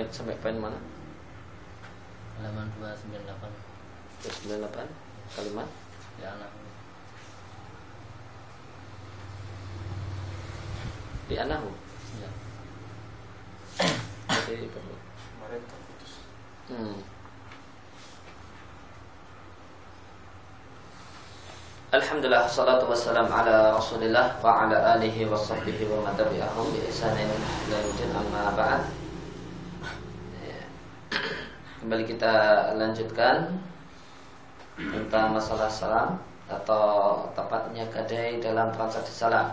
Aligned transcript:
Poin 0.00 0.08
sampai 0.16 0.32
poin 0.40 0.56
mana? 0.56 0.80
Halaman 2.40 2.72
298 2.80 4.48
98 4.48 4.88
kalimat 5.36 5.68
ya 6.16 6.32
anak. 6.40 6.48
di 11.28 11.36
anahu. 11.36 11.68
Ya. 12.16 12.30
Jadi 14.48 14.72
perlu. 14.72 14.96
Kemarin 15.36 15.62
terputus. 15.68 16.12
Hmm. 16.72 16.96
Alhamdulillah 21.92 22.48
salatu 22.48 22.88
wassalam 22.88 23.28
ala 23.28 23.76
Rasulillah 23.76 24.40
wa 24.40 24.64
ala 24.64 24.96
alihi 24.96 25.28
wa 25.28 25.36
sahbihi 25.36 25.92
wa 25.92 26.08
man 26.08 26.16
tabi'ahum 26.16 26.72
bi 26.72 26.88
ihsanin 26.88 27.28
ila 27.68 27.76
yaumil 27.84 28.16
amma 28.16 28.56
ba'd. 28.56 28.99
Kembali 31.90 32.06
kita 32.06 32.70
lanjutkan 32.78 33.50
tentang 34.78 35.34
masalah 35.34 35.66
salam 35.66 36.22
atau 36.46 37.18
tepatnya 37.34 37.82
gadai 37.90 38.38
dalam 38.38 38.70
transaksi 38.70 39.10
salam. 39.10 39.50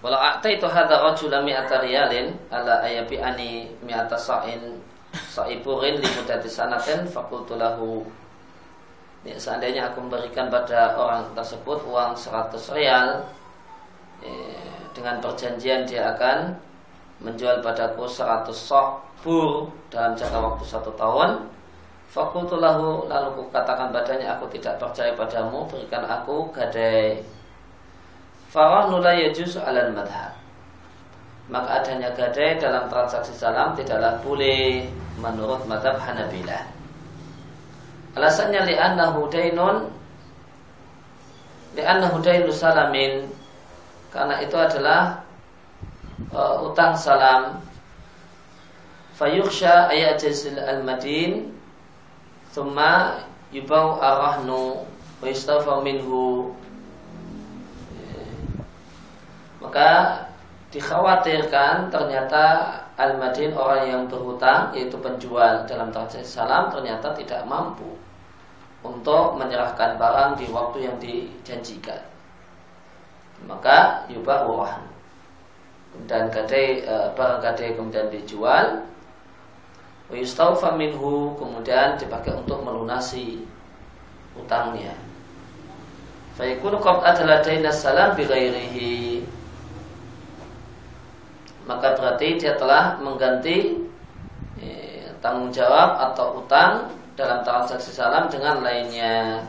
Walau 0.00 0.40
itu 0.40 0.64
hadha 0.64 1.04
rajula 1.04 1.44
mi'ata 1.44 1.84
riyalin 1.84 2.32
ala 2.48 2.80
ayabi 2.80 3.20
ani 3.20 3.76
mi'ata 3.84 4.16
sa'in 4.16 4.80
sa'iburin 5.28 6.00
limudati 6.00 6.48
sanatin 6.48 7.04
fakultu 7.04 7.60
lahu 7.60 8.08
ya, 9.26 9.36
Seandainya 9.36 9.92
aku 9.92 10.04
memberikan 10.04 10.48
pada 10.48 10.96
orang 10.96 11.28
tersebut 11.36 11.84
uang 11.86 12.16
100 12.16 12.76
rial 12.76 13.24
eh, 14.24 14.80
Dengan 14.96 15.20
perjanjian 15.20 15.84
dia 15.84 16.12
akan 16.16 16.56
menjual 17.20 17.60
padaku 17.60 18.08
100 18.08 18.48
sok 18.52 19.04
bur 19.20 19.68
dalam 19.92 20.16
jangka 20.16 20.40
waktu 20.40 20.64
satu 20.64 20.90
tahun 20.96 21.44
Fakultu 22.10 22.58
lahu 22.58 23.06
lalu 23.06 23.38
ku 23.38 23.42
katakan 23.54 23.94
padanya 23.94 24.34
aku 24.34 24.50
tidak 24.50 24.82
percaya 24.82 25.14
padamu 25.14 25.62
berikan 25.70 26.02
aku 26.02 26.50
gadai. 26.50 27.22
Farahnu 28.50 28.98
la 28.98 29.14
yajuz 29.14 29.54
alal 29.62 29.94
madhab 29.94 30.34
Maka 31.46 31.82
adanya 31.82 32.10
gadai 32.10 32.58
dalam 32.58 32.90
transaksi 32.90 33.30
salam 33.30 33.78
tidaklah 33.78 34.18
boleh 34.26 34.90
menurut 35.22 35.62
madhab 35.70 36.02
Hanabilah 36.02 36.79
Alasannya 38.18 38.66
li'annahu 38.66 39.30
dainun 39.30 40.00
Li'annahu 41.78 42.18
dainu 42.18 42.50
salamin. 42.50 43.30
Karena 44.10 44.42
itu 44.42 44.56
adalah 44.58 45.22
uh, 46.34 46.66
utang 46.66 46.98
salam. 46.98 47.62
Fayuksha 49.14 49.86
ayat 49.92 50.18
jazil 50.18 50.58
al-madin 50.58 51.54
Thumma 52.50 53.22
yubau 53.54 54.02
arahnu 54.02 54.82
Wa 55.22 55.26
yustafa 55.30 55.78
minhu. 55.86 56.50
Maka 59.62 60.24
dikhawatirkan 60.74 61.92
ternyata 61.92 62.74
al-madin 62.96 63.52
orang 63.54 63.84
yang 63.86 64.02
berhutang 64.08 64.72
yaitu 64.72 64.96
penjual 64.98 65.68
dalam 65.68 65.92
transaksi 65.92 66.40
salam 66.40 66.72
ternyata 66.72 67.12
tidak 67.12 67.44
mampu 67.44 67.99
untuk 68.80 69.36
menyerahkan 69.36 70.00
barang 70.00 70.40
di 70.40 70.46
waktu 70.48 70.78
yang 70.88 70.96
dijanjikan. 70.96 72.00
Maka 73.44 74.08
yubah 74.08 74.48
wahan. 74.48 74.84
Dan 76.06 76.30
gadai 76.30 76.86
e, 76.86 76.94
barang 77.12 77.40
gadai 77.44 77.76
kemudian 77.76 78.08
dijual. 78.08 78.86
Wayustaufa 80.10 80.74
minhu 80.74 81.36
kemudian 81.38 81.94
dipakai 82.00 82.34
untuk 82.34 82.62
melunasi 82.66 83.46
utangnya. 84.34 84.96
Fayakunu 86.34 86.80
adalah 86.80 87.44
dainas 87.44 87.78
salam 87.78 88.16
bi 88.18 88.26
ghairihi 88.26 89.22
maka 91.70 91.94
berarti 91.94 92.34
dia 92.34 92.58
telah 92.58 92.98
mengganti 92.98 93.78
eh, 94.58 95.06
tanggung 95.22 95.54
jawab 95.54 96.10
atau 96.10 96.42
utang 96.42 96.90
dalam 97.20 97.44
transaksi 97.44 97.92
salam 97.92 98.32
dengan 98.32 98.64
lainnya. 98.64 99.44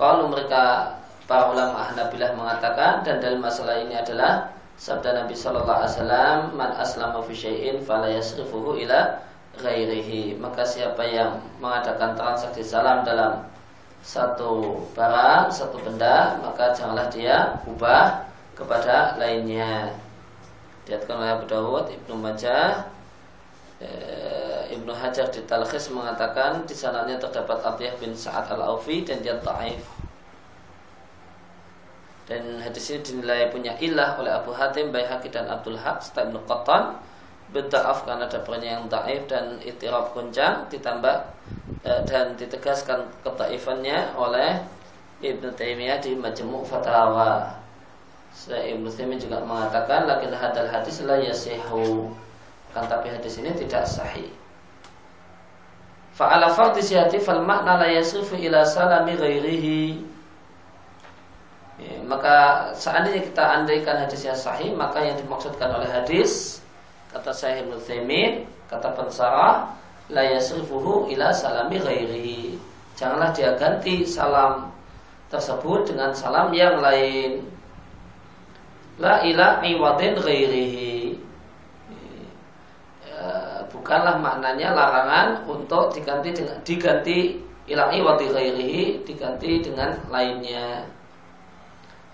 Kalau 0.00 0.32
mereka 0.32 0.96
para 1.28 1.52
ulama 1.52 1.84
Hanabilah 1.92 2.32
mengatakan 2.32 3.04
dan 3.04 3.20
dalam 3.20 3.44
masalah 3.44 3.76
ini 3.84 3.92
adalah 3.92 4.48
sabda 4.80 5.12
Nabi 5.12 5.36
Shallallahu 5.36 5.78
Alaihi 5.84 5.92
Wasallam, 5.92 6.38
"Man 6.56 6.70
aslama 6.80 7.20
fi 7.28 7.34
syai'in 7.36 7.84
fala 7.84 8.08
yasrifuhu 8.08 8.80
ila 8.80 9.20
ghairihi." 9.60 10.40
Maka 10.40 10.64
siapa 10.64 11.04
yang 11.04 11.36
mengadakan 11.60 12.16
transaksi 12.16 12.64
salam 12.64 13.04
dalam 13.04 13.44
satu 14.00 14.80
barang, 14.96 15.52
satu 15.52 15.76
benda, 15.84 16.38
maka 16.40 16.72
janganlah 16.72 17.10
dia 17.12 17.60
ubah 17.68 18.24
kepada 18.56 19.18
lainnya. 19.20 19.92
Diatkan 20.86 21.20
oleh 21.20 21.30
Abu 21.36 21.44
Dawud, 21.44 21.92
Ibnu 21.92 22.16
Majah, 22.16 22.88
e, 23.82 23.88
Ibnu 24.68 24.92
Hajar 24.92 25.32
di 25.32 25.42
Talkhis 25.48 25.88
mengatakan 25.90 26.62
di 26.68 26.76
sananya 26.76 27.16
terdapat 27.16 27.64
Atiyah 27.64 27.96
bin 27.96 28.12
Sa'ad 28.12 28.52
al-Aufi 28.52 29.02
dan 29.02 29.24
dia 29.24 29.34
ta'if. 29.40 29.82
Dan 32.28 32.60
hadis 32.60 32.92
ini 32.92 33.00
dinilai 33.00 33.48
punya 33.48 33.72
ilah 33.80 34.20
oleh 34.20 34.28
Abu 34.28 34.52
Hatim, 34.52 34.92
Baihaqi 34.92 35.32
dan 35.32 35.48
Abdul 35.48 35.80
Haq 35.80 36.04
serta 36.04 36.28
Ibnu 36.28 36.44
Qattan 36.44 37.00
karena 37.48 38.28
ada 38.28 38.40
yang 38.60 38.84
taif 38.92 39.24
dan 39.24 39.56
itirab 39.64 40.12
kuncang 40.12 40.68
ditambah 40.68 41.16
e, 41.80 41.90
dan 42.04 42.36
ditegaskan 42.36 43.08
ketaifannya 43.24 44.12
oleh 44.12 44.60
Ibnu 45.24 45.56
Taimiyah 45.56 45.96
di 46.04 46.12
Majmu' 46.12 46.68
Fatawa. 46.68 47.56
Saya 48.28 48.76
Ibnu 48.76 48.92
Taimin 48.92 49.16
juga 49.16 49.40
mengatakan 49.40 50.04
lakin 50.04 50.30
hadal 50.36 50.68
hadis 50.68 51.00
la 51.08 51.16
yasihu. 51.16 52.12
Kan 52.76 52.84
tapi 52.84 53.08
hadis 53.08 53.40
ini 53.40 53.56
tidak 53.56 53.88
sahih. 53.88 54.28
Fa'ala 56.18 56.50
fardi 56.50 56.82
sihati 56.82 57.22
fal 57.22 57.46
makna 57.46 57.78
la 57.78 57.86
yasifu 57.94 58.34
ila 58.34 58.66
salami 58.66 59.14
ghairihi. 59.14 59.82
Ya, 61.78 62.02
maka 62.02 62.68
seandainya 62.74 63.22
kita 63.22 63.62
andaikan 63.62 64.02
hadisnya 64.02 64.34
sahih, 64.34 64.74
maka 64.74 64.98
yang 64.98 65.14
dimaksudkan 65.14 65.70
oleh 65.70 65.86
hadis 65.86 66.58
kata 67.14 67.30
saya 67.30 67.62
Ibnu 67.62 67.78
Taimin, 67.86 68.50
kata 68.66 68.98
pensara 68.98 69.70
la 70.10 70.26
yasrifuhu 70.26 71.06
ila 71.14 71.30
salami 71.30 71.78
ghairihi. 71.78 72.58
Janganlah 72.98 73.30
dia 73.30 73.54
ganti 73.54 74.02
salam 74.02 74.74
tersebut 75.30 75.86
dengan 75.86 76.10
salam 76.18 76.50
yang 76.50 76.82
lain 76.82 77.46
la 78.98 79.22
ila 79.22 79.62
iwadin 79.62 80.18
ghairihi 80.18 81.14
bukanlah 83.88 84.20
maknanya 84.20 84.76
larangan 84.76 85.48
untuk 85.48 85.88
diganti 85.96 86.36
dengan 86.36 86.60
diganti 86.60 87.40
ila 87.72 87.88
iwadi 87.88 88.28
ghairihi 88.28 89.00
diganti 89.00 89.64
dengan 89.64 89.96
lainnya. 90.12 90.84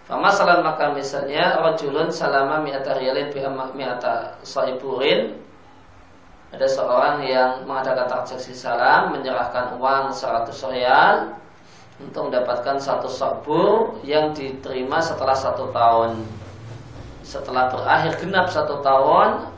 Famasalan 0.06 0.62
maka 0.62 0.94
misalnya 0.94 1.58
rajulun 1.58 2.14
salama 2.14 2.62
mi'ata 2.62 2.94
riyalin 2.94 3.26
bi 3.34 3.42
mi'ata 3.74 4.38
saiburin. 4.46 5.34
Ada 6.54 6.70
seorang 6.70 7.26
yang 7.26 7.66
mengadakan 7.66 8.06
transaksi 8.06 8.54
salam 8.54 9.10
menyerahkan 9.10 9.74
uang 9.74 10.14
100 10.14 10.54
rial 10.70 11.34
untuk 11.98 12.30
mendapatkan 12.30 12.78
satu 12.78 13.10
sabur 13.10 13.98
yang 14.06 14.30
diterima 14.30 15.02
setelah 15.02 15.34
satu 15.34 15.74
tahun. 15.74 16.22
Setelah 17.26 17.66
berakhir 17.74 18.14
genap 18.22 18.46
satu 18.46 18.78
tahun 18.78 19.53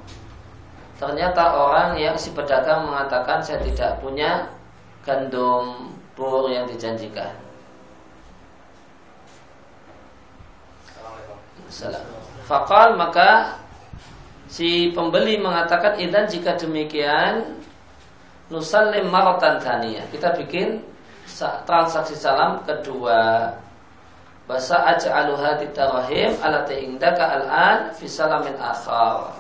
ternyata 0.97 1.53
orang 1.57 1.97
yang 2.01 2.17
si 2.17 2.33
pedagang 2.33 2.89
mengatakan 2.89 3.45
saya 3.45 3.61
tidak 3.61 4.01
punya 4.01 4.49
gandum 5.05 5.93
bur 6.17 6.49
yang 6.49 6.65
dijanjikan. 6.67 7.33
Fakal 12.47 12.97
maka 12.97 13.61
si 14.47 14.95
pembeli 14.95 15.37
mengatakan 15.37 15.99
idan 15.99 16.25
jika 16.31 16.57
demikian 16.57 17.61
nusallim 18.49 19.11
maratan 19.11 19.61
thaniyah. 19.61 20.07
Kita 20.09 20.33
bikin 20.39 20.81
transaksi 21.67 22.15
salam 22.15 22.63
kedua 22.65 23.51
Basa 24.47 24.79
aj'aluha 24.95 25.59
titarahim 25.59 26.39
alati 26.39 26.87
indaka 26.87 27.35
al'an 27.35 27.91
fi 27.99 28.07
salamin 28.07 28.55
akhar. 28.63 29.35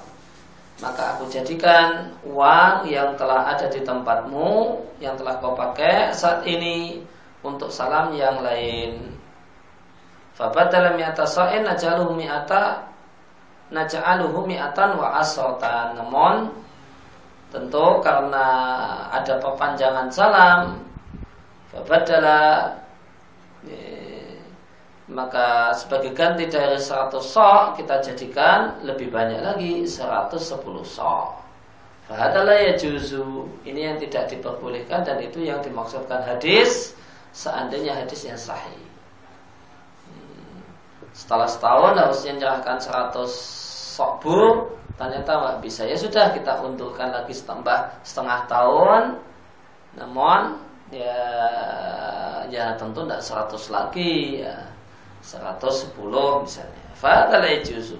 Maka 0.76 1.16
aku 1.16 1.24
jadikan 1.32 2.12
uang 2.28 2.84
yang 2.84 3.16
telah 3.16 3.48
ada 3.48 3.64
di 3.72 3.80
tempatmu 3.80 4.76
yang 5.00 5.16
telah 5.16 5.40
kau 5.40 5.56
pakai 5.56 6.12
saat 6.12 6.44
ini 6.44 7.00
untuk 7.40 7.72
salam 7.72 8.12
yang 8.12 8.44
lain. 8.44 9.16
Fabadala 10.36 10.92
mi'ata 10.92 11.24
sa'in 11.24 11.64
najaluhu 11.64 12.12
mi'ata 12.12 12.84
naja'aluhu 13.72 14.44
mi'atan 14.44 15.00
wa 15.00 15.16
asrotan. 15.16 15.96
Namun 15.96 16.52
tentu 17.48 18.04
karena 18.04 18.46
ada 19.16 19.38
perpanjangan 19.40 20.12
salam 20.12 20.86
Fabadala 21.72 22.72
maka 25.06 25.70
sebagai 25.70 26.10
ganti 26.10 26.50
dari 26.50 26.82
100 26.82 27.14
sok 27.22 27.78
kita 27.78 28.02
jadikan 28.02 28.74
lebih 28.82 29.06
banyak 29.14 29.38
lagi 29.38 29.86
110 29.86 30.34
sok. 30.82 31.26
Fahadalah 32.10 32.54
ya 32.58 32.74
juzu 32.74 33.46
ini 33.66 33.86
yang 33.86 33.98
tidak 34.02 34.30
diperbolehkan 34.30 35.06
dan 35.06 35.18
itu 35.22 35.42
yang 35.42 35.62
dimaksudkan 35.62 36.22
hadis 36.26 36.94
seandainya 37.30 37.94
hadis 37.94 38.26
yang 38.26 38.38
sahih. 38.38 38.82
Hmm. 40.06 40.62
Setelah 41.14 41.46
setahun 41.50 41.94
harusnya 41.98 42.32
menyerahkan 42.38 42.78
100 42.78 43.30
sok 43.94 44.12
bur 44.22 44.74
ternyata 44.98 45.30
nggak 45.38 45.58
bisa 45.62 45.84
ya 45.86 45.96
sudah 45.96 46.32
kita 46.32 46.56
untukkan 46.64 47.12
lagi 47.12 47.32
setambah 47.36 48.00
setengah 48.00 48.48
tahun 48.48 49.02
namun 49.96 50.56
ya 50.88 51.20
ya 52.48 52.76
tentu 52.80 53.04
tidak 53.04 53.20
100 53.20 53.76
lagi 53.76 54.40
ya 54.40 54.75
110 55.26 56.46
misalnya. 56.46 56.86
Fadala 56.94 57.50
yajuzu. 57.50 57.98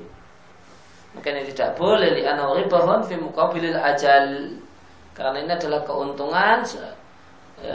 Makanya 1.19 1.43
tidak 1.51 1.71
boleh 1.75 2.15
li 2.15 2.23
ribahun 2.23 3.03
fi 3.11 3.19
muqabilil 3.19 3.75
ajal. 3.75 4.55
Karena 5.17 5.37
ini 5.43 5.53
adalah 5.57 5.81
keuntungan 5.83 6.61
e, 7.59 7.73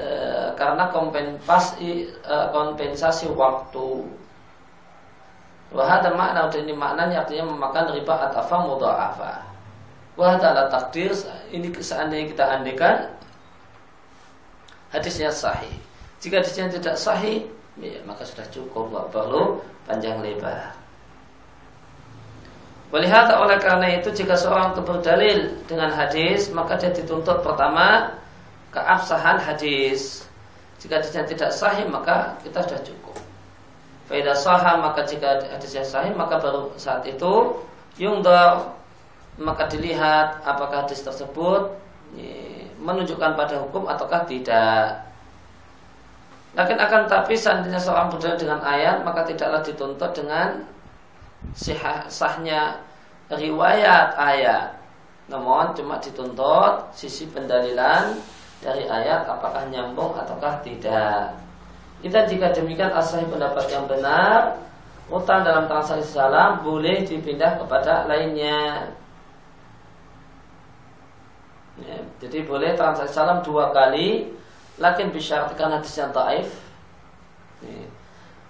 karena 0.56 0.88
kompensasi 0.94 2.08
e, 2.22 2.36
kompensasi 2.56 3.28
waktu. 3.36 4.08
Wahada 5.72 6.12
makna 6.16 6.52
dan 6.52 6.68
ini 6.68 6.76
maknanya 6.76 7.24
artinya 7.24 7.48
memakan 7.52 7.96
riba 7.96 8.16
atafa 8.32 8.56
mudha'afa. 8.62 9.34
Wahada 10.20 10.52
ala 10.52 10.64
takdir 10.68 11.16
ini 11.50 11.72
seandainya 11.72 12.28
kita 12.36 12.44
andekan 12.46 13.10
hadisnya 14.92 15.32
sahih. 15.32 15.72
Jika 16.20 16.44
hadisnya 16.44 16.70
tidak 16.70 17.00
sahih, 17.00 17.48
ya, 17.80 18.02
maka 18.04 18.28
sudah 18.28 18.48
cukup 18.52 18.92
nggak 18.92 19.08
perlu 19.14 19.64
panjang 19.88 20.20
lebar. 20.20 20.76
Melihat 22.92 23.32
oleh 23.32 23.56
karena 23.56 23.88
itu 23.96 24.12
jika 24.12 24.36
seorang 24.36 24.76
itu 24.76 24.84
berdalil 24.84 25.40
dengan 25.64 25.96
hadis 25.96 26.52
maka 26.52 26.76
dia 26.76 26.92
dituntut 26.92 27.40
pertama 27.40 28.12
keabsahan 28.76 29.40
hadis. 29.40 30.28
Jika 30.84 31.00
hadisnya 31.00 31.24
tidak 31.24 31.52
sahih 31.56 31.88
maka 31.88 32.36
kita 32.44 32.60
sudah 32.68 32.82
cukup. 32.84 33.16
Faidah 34.12 34.36
sahah 34.36 34.76
maka 34.76 35.08
jika 35.08 35.40
hadisnya 35.40 35.88
sahih 35.88 36.12
maka 36.12 36.36
baru 36.36 36.68
saat 36.76 37.08
itu 37.08 37.64
yungdar 37.96 38.76
maka 39.40 39.72
dilihat 39.72 40.44
apakah 40.44 40.84
hadis 40.84 41.00
tersebut 41.00 41.72
ya, 42.20 42.68
menunjukkan 42.76 43.40
pada 43.40 43.56
hukum 43.64 43.88
ataukah 43.88 44.28
tidak. 44.28 45.11
Lakin 46.62 46.78
akan 46.78 47.10
tapi 47.10 47.34
seandainya 47.34 47.82
seorang 47.82 48.14
berdalil 48.14 48.38
dengan 48.38 48.62
ayat 48.62 49.02
maka 49.02 49.26
tidaklah 49.26 49.66
dituntut 49.66 50.14
dengan 50.14 50.62
sahnya 52.06 52.78
riwayat 53.34 54.14
ayat. 54.14 54.70
Namun 55.26 55.74
cuma 55.74 55.98
dituntut 55.98 56.94
sisi 56.94 57.26
pendalilan 57.34 58.14
dari 58.62 58.86
ayat 58.86 59.26
apakah 59.26 59.66
nyambung 59.74 60.14
ataukah 60.14 60.62
tidak. 60.62 61.34
Kita 62.06 62.30
jika 62.30 62.54
demikian 62.54 62.94
asal 62.94 63.26
pendapat 63.26 63.66
yang 63.74 63.90
benar, 63.90 64.54
utang 65.10 65.42
dalam 65.42 65.66
transaksi 65.66 66.14
salam 66.14 66.62
boleh 66.62 67.02
dipindah 67.02 67.58
kepada 67.58 68.06
lainnya. 68.06 68.86
Ya, 71.82 71.98
jadi 72.22 72.46
boleh 72.46 72.78
transaksi 72.78 73.18
salam 73.18 73.42
dua 73.42 73.74
kali 73.74 74.41
Lakin 74.82 75.14
karena 75.14 75.78
hadis 75.78 75.96
yang 75.96 76.10
taif 76.10 76.50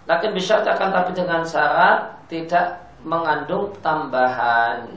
Lakin 0.08 0.32
akan 0.34 0.90
tapi 0.96 1.12
dengan 1.12 1.44
syarat 1.44 2.16
Tidak 2.32 2.68
mengandung 3.04 3.76
tambahan. 3.84 4.88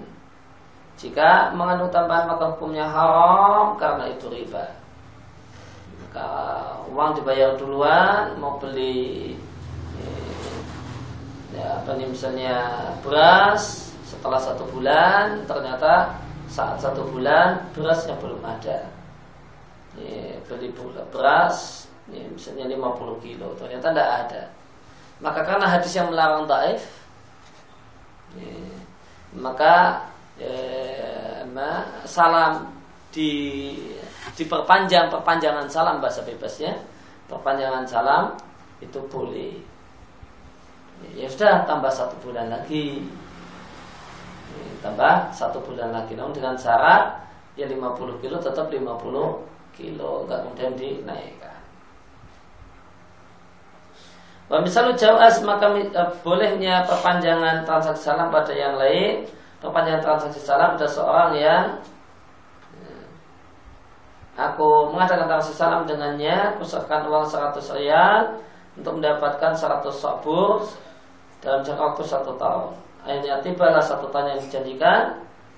Jika 0.94 1.50
mengandung 1.58 1.90
tambahan 1.90 2.30
maka 2.30 2.54
hukumnya 2.54 2.86
haram 2.86 3.74
Karena 3.74 4.06
itu 4.14 4.30
riba. 4.30 4.78
Maka 6.06 6.30
uang 6.94 7.18
dibayar 7.18 7.58
duluan 7.58 8.38
Mau 8.38 8.62
beli 8.62 9.34
ya, 11.54 11.82
apa 11.82 11.90
nih 11.94 12.06
misalnya 12.10 12.56
beras 13.00 13.94
setelah 14.04 14.38
satu 14.42 14.66
bulan 14.74 15.46
ternyata 15.46 16.18
saat 16.50 16.78
satu 16.78 17.06
bulan 17.10 17.62
berasnya 17.74 18.14
belum 18.18 18.42
ada 18.42 18.93
ya, 19.98 20.38
beli 20.48 20.70
beras 21.12 21.88
ya, 22.10 22.24
misalnya 22.30 22.70
50 22.72 23.24
kilo. 23.24 23.54
Ternyata 23.58 23.92
tidak 23.92 24.10
ada. 24.26 24.42
Maka 25.22 25.40
karena 25.46 25.66
hadis 25.70 25.94
yang 25.94 26.10
melarang 26.10 26.44
taif 26.50 26.82
ya, 28.34 28.58
maka 29.38 30.04
ya, 30.38 30.58
salam 32.04 32.74
di 33.14 33.30
diperpanjang 34.34 35.06
perpanjangan 35.06 35.70
salam 35.70 36.02
bahasa 36.02 36.26
bebasnya 36.26 36.74
perpanjangan 37.30 37.86
salam 37.86 38.34
itu 38.82 38.98
boleh. 39.06 39.62
Ya, 41.14 41.28
sudah 41.30 41.62
tambah 41.68 41.92
satu 41.92 42.16
bulan 42.24 42.50
lagi. 42.50 43.04
Tambah 44.80 45.32
satu 45.32 45.60
bulan 45.64 45.92
lagi. 45.92 46.16
Namun 46.16 46.34
dengan 46.36 46.56
syarat 46.58 47.24
ya 47.56 47.64
50 47.70 48.20
kilo 48.20 48.36
tetap 48.42 48.68
50 48.68 49.53
kilo 49.74 50.24
enggak 50.24 50.46
kemudian 50.46 50.72
dinaikkan. 50.78 51.58
Wa 54.48 54.60
misalu 54.60 54.92
jawas 54.94 55.40
maka 55.42 55.72
uh, 55.72 56.10
bolehnya 56.20 56.84
perpanjangan 56.84 57.64
transaksi 57.64 58.06
salam 58.06 58.28
pada 58.28 58.52
yang 58.52 58.76
lain. 58.76 59.24
Perpanjangan 59.58 60.02
transaksi 60.04 60.40
salam 60.44 60.76
ada 60.76 60.84
seorang 60.86 61.32
yang 61.34 61.64
uh, 62.84 63.06
aku 64.36 64.92
mengadakan 64.92 65.26
transaksi 65.26 65.56
salam 65.56 65.88
dengannya, 65.88 66.54
aku 66.54 66.62
serahkan 66.62 67.08
uang 67.08 67.24
100 67.24 67.78
rial 67.80 68.20
untuk 68.76 69.00
mendapatkan 69.00 69.52
100 69.54 69.80
sabur 69.94 70.60
dalam 71.40 71.60
jangka 71.64 71.82
waktu 71.94 72.04
satu 72.04 72.32
tahun. 72.36 72.72
Akhirnya 73.04 73.36
tibalah 73.44 73.84
satu 73.84 74.08
tahun 74.08 74.36
yang 74.36 74.40
dijanjikan, 74.40 75.00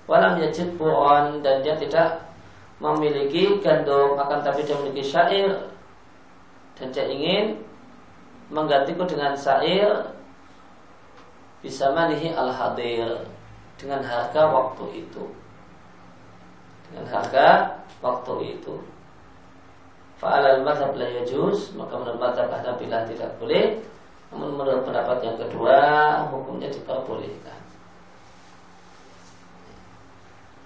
walam 0.03 0.35
yajid 0.39 0.75
buron 0.75 1.39
dan 1.39 1.63
dia 1.63 1.79
tidak 1.79 2.26
memiliki 2.77 3.57
gandum 3.61 4.17
akan 4.17 4.45
tapi 4.45 4.65
dia 4.65 4.77
memiliki 4.77 5.05
syair. 5.05 5.73
Dan 6.77 6.93
dia 6.93 7.09
ingin 7.09 7.57
menggantiku 8.53 9.03
dengan 9.09 9.33
syair 9.33 10.13
bisa 11.65 11.89
manihi 11.89 12.31
al 12.37 12.53
hadir 12.53 13.25
dengan 13.81 14.05
harga 14.05 14.41
waktu 14.45 15.05
itu. 15.05 15.25
Dengan 16.89 17.05
harga 17.09 17.47
waktu 17.99 18.57
itu. 18.57 18.77
Fa'alal 20.17 20.65
madhab 20.65 20.97
la 20.97 21.05
yajuz 21.05 21.77
Maka 21.77 21.93
menurut 21.93 22.17
madhab 22.17 22.49
Hanabilah 22.49 23.05
tidak 23.05 23.37
boleh. 23.37 23.77
Namun 24.33 24.57
menurut 24.57 24.81
pendapat 24.81 25.21
yang 25.21 25.37
kedua 25.37 25.77
Hukumnya 26.33 26.73
diperbolehkan 26.73 27.66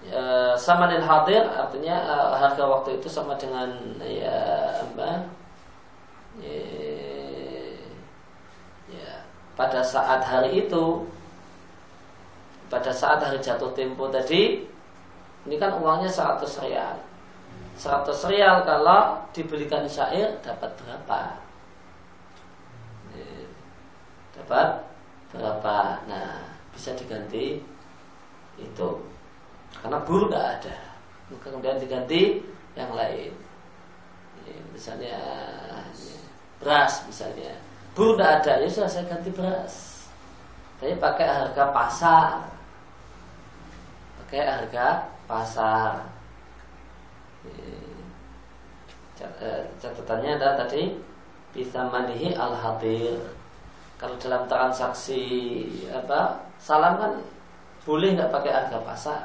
ya, 0.06 0.54
samanil 0.58 1.02
hadir 1.02 1.44
artinya 1.46 1.96
uh, 2.06 2.34
harga 2.38 2.64
waktu 2.66 2.98
itu 2.98 3.08
sama 3.10 3.38
dengan 3.38 3.70
ya 4.02 4.38
apa? 4.82 5.28
Ya, 6.40 6.58
ya 8.88 9.10
pada 9.52 9.84
saat 9.84 10.24
hari 10.24 10.64
itu 10.66 11.04
pada 12.72 12.88
saat 12.88 13.20
hari 13.20 13.36
jatuh 13.36 13.70
tempo 13.76 14.08
tadi 14.08 14.64
ini 15.44 15.56
kan 15.60 15.76
uangnya 15.76 16.08
100 16.08 16.64
rial 16.64 16.96
100 17.76 18.30
rial 18.30 18.62
kalau 18.64 19.20
dibelikan 19.34 19.84
syair 19.88 20.38
dapat 20.44 20.70
berapa? 20.78 21.20
Ya, 23.16 23.48
dapat 24.38 24.68
berapa? 25.32 25.76
Nah 26.06 26.52
bisa 26.72 26.96
diganti 26.96 27.60
itu 28.56 28.88
karena 29.80 29.98
bur 30.04 30.28
nggak 30.28 30.46
ada 30.60 30.76
kemudian 31.40 31.80
diganti 31.80 32.44
yang 32.76 32.92
lain 32.92 33.32
ya, 34.44 34.56
misalnya 34.74 35.16
ya, 35.96 36.12
beras 36.60 37.08
misalnya 37.08 37.56
Bu 37.92 38.16
tidak 38.16 38.40
ada, 38.40 38.52
ya 38.64 38.68
sudah 38.72 38.88
saya 38.88 39.04
ganti 39.04 39.28
beras. 39.36 40.08
Tapi 40.80 40.96
pakai 40.96 41.28
harga 41.28 41.64
pasar. 41.76 42.48
Pakai 44.24 44.40
harga 44.48 45.12
pasar. 45.28 46.08
Eh, 47.44 48.00
catatannya 49.76 50.40
adalah 50.40 50.56
tadi 50.64 50.96
bisa 51.52 51.84
manihi 51.92 52.32
al 52.32 52.56
hadir. 52.56 53.20
Kalau 54.00 54.16
dalam 54.16 54.48
transaksi 54.48 55.68
apa 55.92 56.48
salam 56.56 56.96
kan 56.96 57.12
boleh 57.84 58.16
nggak 58.16 58.32
pakai 58.32 58.52
harga 58.56 58.78
pasar. 58.80 59.22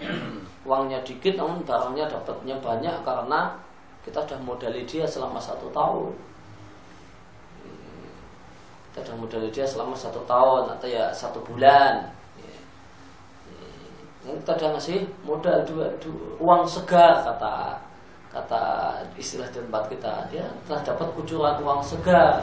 Uangnya 0.68 0.98
dikit 1.06 1.38
namun 1.38 1.62
barangnya 1.62 2.10
dapatnya 2.10 2.58
banyak 2.58 2.96
karena 3.06 3.54
kita 4.06 4.22
sudah 4.22 4.38
modali 4.46 4.86
dia 4.86 5.02
selama 5.02 5.42
satu 5.42 5.66
tahun. 5.74 6.14
Kita 8.90 9.02
sudah 9.02 9.18
modali 9.18 9.48
dia 9.50 9.66
selama 9.66 9.98
satu 9.98 10.22
tahun 10.26 10.70
atau 10.78 10.86
ya 10.86 11.10
satu 11.10 11.42
bulan. 11.42 12.06
Kita 14.26 14.58
sudah 14.58 14.74
ngasih 14.74 15.06
modal 15.22 15.62
dua, 15.66 15.86
dua 16.02 16.34
uang 16.42 16.62
segar 16.66 17.22
kata 17.22 17.78
kata 18.30 18.62
istilah 19.18 19.50
di 19.50 19.58
tempat 19.58 19.90
kita. 19.90 20.30
Dia 20.30 20.46
telah 20.66 20.82
dapat 20.86 21.08
kucuran 21.14 21.58
uang 21.62 21.82
segar. 21.82 22.42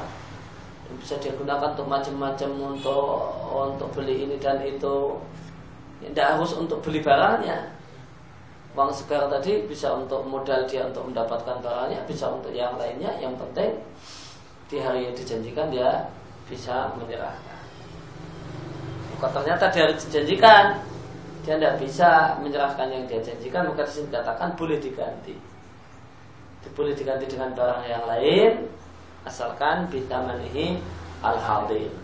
Yang 0.88 0.95
bisa 1.00 1.15
digunakan 1.24 1.72
untuk 1.72 1.88
macam-macam 1.88 2.75
untuk 2.75 3.07
untuk 3.51 3.88
beli 3.95 4.27
ini 4.27 4.36
dan 4.36 4.60
itu 4.60 5.15
tidak 6.12 6.27
harus 6.36 6.51
untuk 6.57 6.83
beli 6.83 7.00
barangnya 7.00 7.74
uang 8.74 8.89
segar 8.89 9.29
tadi 9.29 9.69
bisa 9.69 9.93
untuk 9.93 10.25
modal 10.25 10.65
dia 10.65 10.89
untuk 10.89 11.05
mendapatkan 11.05 11.62
barangnya, 11.62 12.01
bisa 12.10 12.25
untuk 12.33 12.50
yang 12.50 12.74
lainnya. 12.81 13.13
Yang 13.22 13.38
penting 13.45 13.72
di 14.69 14.77
hari 14.81 15.05
yang 15.10 15.13
dijanjikan 15.13 15.69
dia 15.69 16.10
bisa 16.50 16.89
menyerahkan. 16.98 17.62
Bukan 19.13 19.29
ternyata 19.29 19.69
di 19.69 19.77
hari 19.77 19.93
dijanjikan 19.93 20.63
dia 21.45 21.60
tidak 21.60 21.75
bisa 21.77 22.39
menyerahkan 22.41 22.88
yang 22.89 23.03
dia 23.05 23.22
janjikan, 23.22 23.69
maka 23.69 23.86
di 23.86 23.91
sini 23.93 24.05
dikatakan 24.10 24.50
boleh 24.57 24.77
diganti. 24.81 25.36
Boleh 26.74 26.95
diganti 26.95 27.27
dengan 27.29 27.53
barang 27.53 27.83
yang 27.86 28.07
lain, 28.07 28.65
asalkan 29.27 29.86
bisa 29.91 30.24
manihi 30.24 30.81
al 31.22 31.38
hadir 31.38 32.02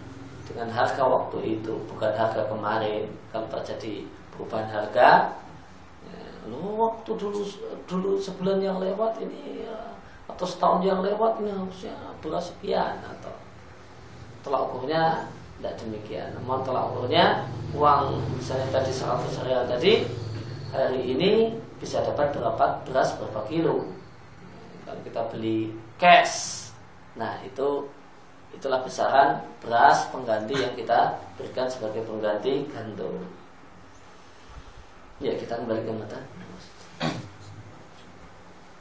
dengan 0.49 0.73
harga 0.73 1.05
waktu 1.05 1.61
itu, 1.61 1.73
bukan 1.93 2.11
harga 2.17 2.49
kemarin. 2.49 3.05
Kalau 3.29 3.47
terjadi 3.53 4.03
perubahan 4.33 4.67
harga, 4.67 5.37
Lu 6.49 6.79
waktu 6.81 7.11
dulu 7.13 7.45
dulu 7.85 8.17
sebulan 8.17 8.57
yang 8.63 8.77
lewat 8.81 9.21
ini 9.21 9.67
ya, 9.67 9.93
atau 10.25 10.45
setahun 10.47 10.81
yang 10.81 11.05
lewat 11.05 11.37
ini 11.45 11.53
harusnya 11.53 11.93
beras 12.23 12.49
sekian 12.49 12.97
atau 13.05 13.33
telah 14.41 14.65
ukurnya 14.65 15.29
tidak 15.59 15.75
demikian. 15.77 16.33
Namun 16.39 16.65
telah 16.65 16.89
ukurnya 16.89 17.45
uang 17.75 18.17
misalnya 18.39 18.67
tadi 18.73 18.89
100 18.89 19.45
real 19.45 19.63
tadi 19.69 19.93
hari 20.73 21.01
ini 21.05 21.53
bisa 21.77 22.01
dapat 22.01 22.33
berapa 22.33 22.81
beras 22.87 23.13
berapa 23.21 23.45
kilo. 23.45 23.85
Kalau 24.87 25.01
kita 25.05 25.21
beli 25.29 25.75
cash, 26.01 26.73
nah 27.13 27.37
itu 27.45 27.85
itulah 28.55 28.81
besaran 28.81 29.39
beras 29.61 30.09
pengganti 30.09 30.57
yang 30.57 30.73
kita 30.73 31.15
berikan 31.37 31.69
sebagai 31.69 32.01
pengganti 32.03 32.65
gandum. 32.69 33.23
Ya 35.19 35.35
kita 35.35 35.59
kembali 35.59 35.83
ke 35.83 35.93
mata. 35.93 36.19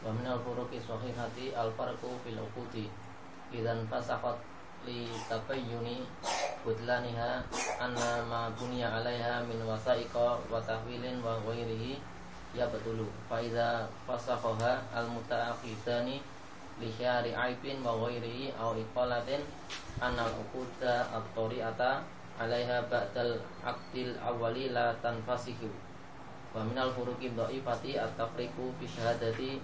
Wa 0.02 0.10
min 0.14 0.24
al-furuqi 0.24 0.78
sahihati 0.80 1.52
al-farqu 1.52 2.08
fil 2.22 2.38
uqudi 2.38 2.86
idan 3.52 3.84
fasaqat 3.90 4.38
li 4.86 5.10
tabayyuni 5.26 6.06
budlaniha 6.62 7.42
anna 7.82 8.22
ma 8.30 8.46
bunya 8.54 8.88
'alaiha 8.88 9.42
min 9.50 9.58
wasaiqa 9.66 10.38
wa 10.46 10.62
tahwilin 10.62 11.18
wa 11.20 11.36
ghairihi 11.42 11.98
ya 12.54 12.70
betulu 12.70 13.10
fa 13.28 13.42
idza 13.42 13.90
fasaqaha 14.06 14.80
al-muta'akhidani 14.94 16.22
li 16.78 16.88
syari 16.94 17.34
aibin 17.34 17.82
wa 17.82 17.98
ghairihi 18.06 18.54
aw 18.54 18.70
iqalatin 18.78 19.42
anna 19.98 20.22
al-uquda 20.30 21.10
at-tari'ata 21.10 22.06
'alaiha 22.38 22.86
ba'dal 22.86 23.42
aqdil 23.66 24.14
awwali 24.22 24.70
la 24.70 24.94
tanfasihu. 25.02 25.66
Wa 26.54 26.62
minal 26.62 26.94
furuqi 26.94 27.34
dhaifati 27.34 27.98
at-tafriqu 27.98 28.70
fi 28.78 28.84
syahadati 28.86 29.58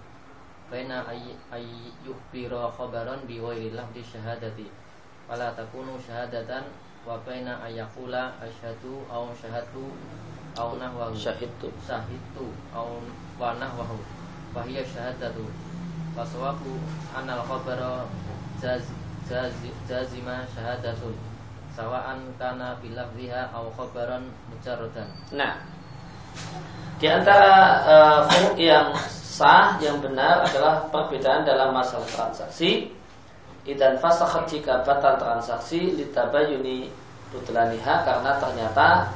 baina 0.66 1.06
ay 1.06 1.64
yukhbira 2.02 2.66
khabaran 2.74 3.22
bi 3.30 3.38
ghairi 3.38 3.70
lafzi 3.70 4.02
syahadati. 4.02 4.66
Wala 5.30 5.54
takunu 5.54 5.94
syahadatan 6.02 6.66
wa 7.06 7.14
baina 7.22 7.62
ayaqula 7.62 8.34
asyhadu 8.42 9.06
aw 9.06 9.30
syahadu 9.38 9.94
aw 10.58 10.74
nahwahu. 10.74 11.14
Syahidtu. 11.14 11.70
Syahidtu 11.78 12.50
aw 12.74 12.98
wa 13.38 13.54
nahwahu. 13.54 14.02
Wa 14.50 14.66
hiya 14.66 14.82
syahadatu 14.82 15.46
waswaku 16.14 16.78
anal 17.10 17.42
khabara 17.42 18.06
jaz, 18.62 18.86
jaz, 19.26 19.52
jazima 19.90 20.46
syahadatun. 20.54 21.14
Sawaan 21.74 22.22
kana 22.38 22.78
bilafziha 22.78 23.50
aw 23.50 23.66
khabaran 23.74 24.30
mujarradan. 24.46 25.10
Nah 25.34 25.58
di 27.02 27.10
antara 27.10 27.82
uh, 27.82 28.22
yang 28.54 28.94
sah, 29.10 29.74
yang 29.82 29.98
benar 29.98 30.46
adalah 30.46 30.86
perbedaan 30.94 31.42
dalam 31.42 31.74
masalah 31.74 32.06
transaksi. 32.06 32.94
Idan 33.66 33.98
fasakhat 33.98 34.46
jika 34.46 34.86
batal 34.86 35.18
transaksi 35.18 35.98
litabayuni 35.98 36.92
butlaniha 37.34 38.06
karena 38.06 38.30
ternyata 38.38 39.08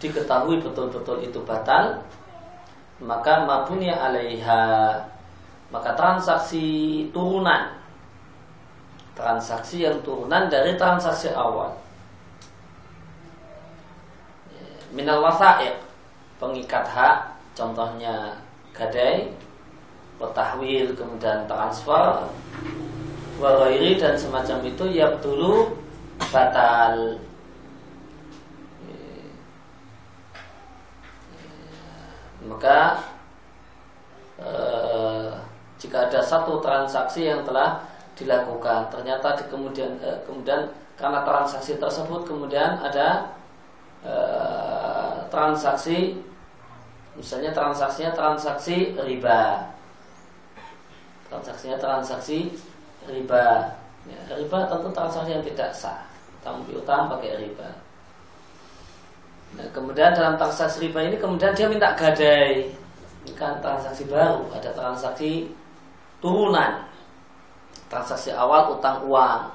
diketahui 0.00 0.58
betul-betul 0.64 1.20
itu 1.22 1.38
batal 1.44 2.00
maka 3.04 3.44
mabunya 3.44 3.94
alaiha 4.00 4.96
maka 5.70 5.94
transaksi 5.94 7.06
turunan. 7.14 7.78
Transaksi 9.14 9.86
yang 9.86 10.02
turunan 10.02 10.50
dari 10.50 10.74
transaksi 10.74 11.30
awal. 11.30 11.74
Minal 14.90 15.22
wasaiq 15.22 15.78
pengikat 16.42 16.82
hak 16.82 17.38
contohnya 17.54 18.42
gadai 18.74 19.30
petahwil 20.18 20.92
kemudian 20.98 21.46
transfer 21.46 22.26
warairi 23.40 23.96
dan 23.96 24.18
semacam 24.18 24.58
itu 24.66 24.84
ya 24.90 25.08
dulu 25.22 25.78
batal. 26.28 27.16
Maka 32.40 32.98
eh, 34.40 35.30
jika 35.80 36.06
ada 36.12 36.20
satu 36.20 36.60
transaksi 36.60 37.26
yang 37.26 37.40
telah 37.42 37.80
dilakukan 38.14 38.92
ternyata 38.92 39.32
di 39.40 39.44
kemudian 39.48 39.96
eh, 40.04 40.20
kemudian 40.28 40.68
karena 41.00 41.24
transaksi 41.24 41.80
tersebut 41.80 42.28
kemudian 42.28 42.76
ada 42.84 43.32
eh, 44.04 45.16
transaksi 45.32 46.20
Misalnya 47.20 47.50
transaksinya 47.50 48.16
transaksi 48.16 48.96
riba. 48.96 49.60
Transaksinya 51.28 51.76
transaksi 51.76 52.54
riba. 53.04 53.76
Ya, 54.08 54.20
riba 54.40 54.58
tentu 54.70 54.88
transaksi 54.94 55.30
yang 55.36 55.44
tidak 55.44 55.70
sah. 55.76 56.00
Utang 56.40 56.64
piutang 56.64 57.12
pakai 57.12 57.44
riba. 57.44 57.68
Nah, 59.60 59.66
kemudian 59.74 60.16
dalam 60.16 60.40
transaksi 60.40 60.88
riba 60.88 61.04
ini 61.04 61.20
kemudian 61.20 61.52
dia 61.52 61.68
minta 61.68 61.92
gadai. 61.92 62.72
Ini 63.28 63.36
kan 63.36 63.60
transaksi 63.60 64.08
baru, 64.08 64.48
ada 64.56 64.72
transaksi 64.72 65.52
turunan. 66.22 66.86
Transaksi 67.90 68.30
awal 68.30 68.78
utang 68.78 69.02
uang. 69.08 69.50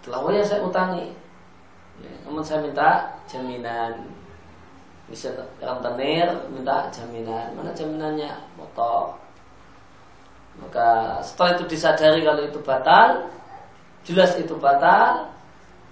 Setelah 0.00 0.20
oh 0.20 0.32
ya 0.34 0.44
saya 0.44 0.60
utangi. 0.66 1.14
Ya, 2.02 2.10
namun 2.26 2.42
saya 2.42 2.60
minta 2.60 3.16
jaminan 3.30 4.14
bisa 5.04 5.28
rentenir 5.60 6.26
minta 6.48 6.88
jaminan 6.88 7.52
mana 7.52 7.76
jaminannya 7.76 8.32
motor 8.56 9.12
maka 10.56 11.20
setelah 11.20 11.60
itu 11.60 11.64
disadari 11.76 12.24
kalau 12.24 12.40
itu 12.40 12.56
batal 12.64 13.28
jelas 14.00 14.32
itu 14.40 14.56
batal 14.56 15.28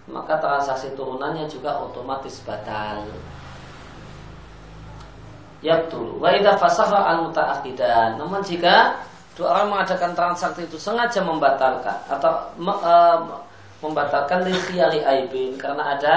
maka 0.08 0.40
transaksi 0.40 0.96
turunannya 0.96 1.44
juga 1.44 1.76
otomatis 1.76 2.40
batal 2.48 3.04
ya 5.62 5.78
betul 5.86 6.18
wa 6.18 6.28
idza 6.34 6.58
fasaha 6.58 6.98
al 7.14 7.30
mutaakidan 7.30 8.18
namun 8.18 8.42
jika 8.42 8.98
dua 9.38 9.56
orang 9.56 9.78
mengadakan 9.78 10.12
transaksi 10.12 10.68
itu 10.68 10.76
sengaja 10.76 11.24
membatalkan 11.24 11.96
atau 12.10 12.52
me, 12.60 12.74
e, 12.76 12.94
membatalkan 13.80 14.44
li 14.44 15.00
aibin 15.00 15.56
karena 15.56 15.96
ada 15.96 16.16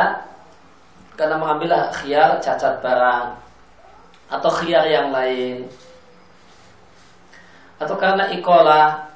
karena 1.15 1.39
mengambil 1.39 1.71
khiyar 1.95 2.43
cacat 2.43 2.83
barang 2.83 3.45
atau 4.29 4.51
khiyar 4.61 4.85
yang 4.89 5.09
lain. 5.13 5.69
Atau 7.79 7.95
karena 7.99 8.31
ikola. 8.31 9.11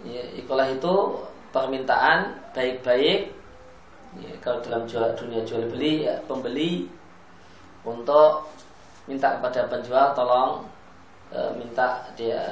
Ya, 0.00 0.24
ikolah 0.32 0.72
itu 0.72 0.94
permintaan 1.52 2.40
baik-baik 2.56 3.36
ya, 4.18 4.32
kalau 4.42 4.58
dalam 4.58 4.82
jual, 4.90 5.14
dunia 5.14 5.46
jual 5.46 5.70
beli 5.70 6.08
ya, 6.08 6.18
pembeli 6.26 6.90
untuk 7.86 8.50
minta 9.06 9.38
kepada 9.38 9.70
penjual 9.70 10.12
tolong 10.12 10.66
e, 11.30 11.38
minta 11.56 12.10
dia 12.18 12.42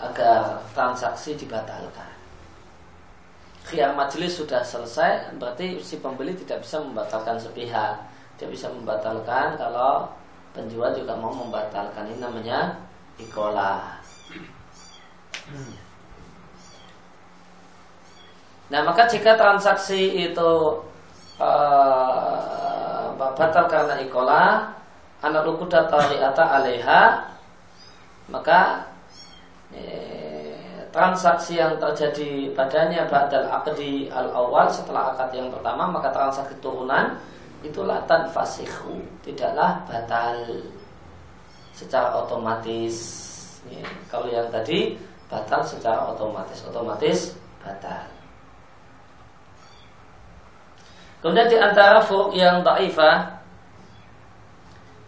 agar 0.00 0.60
transaksi 0.72 1.36
dibatalkan. 1.36 2.10
Khiyar 3.62 3.94
majelis 3.94 4.34
sudah 4.42 4.64
selesai, 4.64 5.38
berarti 5.38 5.78
si 5.78 6.02
pembeli 6.02 6.34
tidak 6.34 6.66
bisa 6.66 6.82
membatalkan 6.82 7.38
sepihak. 7.38 7.94
Dia 8.34 8.50
bisa 8.50 8.66
membatalkan 8.66 9.54
kalau 9.54 10.10
penjual 10.50 10.90
juga 10.90 11.14
mau 11.14 11.30
membatalkan. 11.30 12.10
Ini 12.10 12.18
namanya 12.18 12.74
ikola. 13.22 14.02
Nah 18.72 18.80
maka 18.80 19.04
jika 19.04 19.36
transaksi 19.36 20.32
itu 20.32 20.52
uh, 21.36 23.12
batal 23.20 23.68
karena 23.68 24.00
ikola, 24.00 24.72
anak 25.20 25.44
lukuda 25.44 25.92
tari'ata 25.92 26.56
aleha, 26.56 27.20
maka 28.32 28.88
eh, 29.76 30.88
transaksi 30.88 31.60
yang 31.60 31.76
terjadi 31.76 32.48
padanya 32.56 33.04
ba'dal 33.12 33.44
akdi 33.60 34.08
al 34.08 34.32
awal 34.32 34.72
setelah 34.72 35.12
akad 35.12 35.36
yang 35.36 35.52
pertama 35.52 35.92
maka 35.92 36.08
transaksi 36.08 36.56
turunan 36.64 37.20
itulah 37.60 38.00
tanfasihu 38.08 39.04
tidaklah 39.20 39.84
batal. 39.84 40.64
Secara 41.76 42.24
otomatis 42.24 42.96
ya, 43.68 43.84
kalau 44.08 44.32
yang 44.32 44.48
tadi 44.48 44.96
batal 45.28 45.60
secara 45.60 46.08
otomatis 46.08 46.64
otomatis 46.64 47.36
batal 47.60 48.21
kemudian 51.22 51.48
di 51.48 51.56
antara 51.56 52.02
furuk 52.02 52.34
yang 52.34 52.60
taifah 52.66 53.40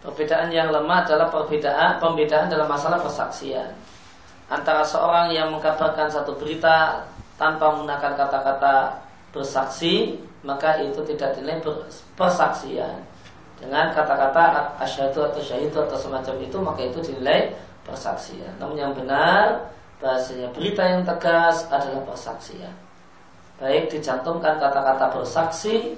Perbedaan 0.05 0.53
yang 0.53 0.69
lemah 0.69 1.01
adalah 1.01 1.33
perbedaan 1.33 1.97
pembedaan 1.97 2.45
dalam 2.45 2.69
masalah 2.69 3.01
persaksian 3.01 3.73
antara 4.49 4.85
seorang 4.85 5.33
yang 5.33 5.49
mengkabarkan 5.49 6.05
satu 6.05 6.37
berita 6.37 7.01
tanpa 7.35 7.73
menggunakan 7.73 8.13
kata-kata 8.13 9.01
bersaksi 9.33 10.15
maka 10.45 10.77
itu 10.79 11.01
tidak 11.09 11.33
dinilai 11.35 11.57
persaksian. 12.13 13.01
Dengan 13.57 13.89
kata-kata 13.89 14.77
asyhadu 14.77 15.25
atau 15.25 15.41
syahidu 15.41 15.81
atau 15.81 15.97
semacam 15.97 16.35
itu 16.37 16.57
maka 16.61 16.81
itu 16.85 16.99
dinilai 17.01 17.57
persaksian. 17.81 18.53
Namun 18.61 18.77
yang 18.77 18.93
benar 18.93 19.73
bahasanya 19.97 20.53
berita 20.53 20.85
yang 20.85 21.01
tegas 21.01 21.65
adalah 21.73 22.05
persaksian. 22.05 22.71
Baik 23.57 23.89
dicantumkan 23.89 24.61
kata-kata 24.61 25.09
bersaksi 25.17 25.97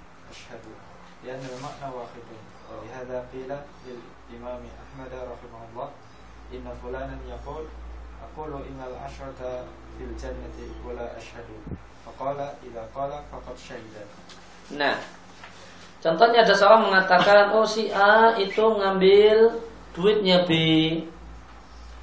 أشهد 0.30 0.64
لأن 1.24 1.42
المعنى 1.42 1.86
واحد 1.94 2.26
ولهذا 2.70 3.16
قيل 3.32 3.50
للإمام 3.86 4.62
أحمد 4.84 5.12
رحمه 5.12 5.60
الله 5.70 5.88
إن 6.54 6.66
فلانا 6.82 7.16
يقول 7.28 7.64
أقول 8.26 8.52
إن 8.52 8.80
العشرة 8.90 9.40
في 9.98 10.02
الجنة 10.04 10.58
ولا 10.86 11.16
أشهد 11.16 11.48
فقال 12.06 12.38
إذا 12.40 12.82
قال 12.94 13.10
فقد 13.32 13.56
شهد 13.56 13.94
Nah, 14.66 14.98
contohnya 16.02 16.42
ada 16.42 16.50
seorang 16.50 16.90
mengatakan, 16.90 17.54
oh 17.54 17.62
si 17.62 17.86
A 17.94 18.34
itu 18.34 18.58
ngambil 18.58 19.62
duitnya 19.94 20.42
B 20.42 20.50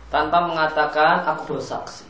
tanpa 0.07 0.47
mengatakan 0.47 1.27
aku 1.27 1.59
bersaksi. 1.59 2.07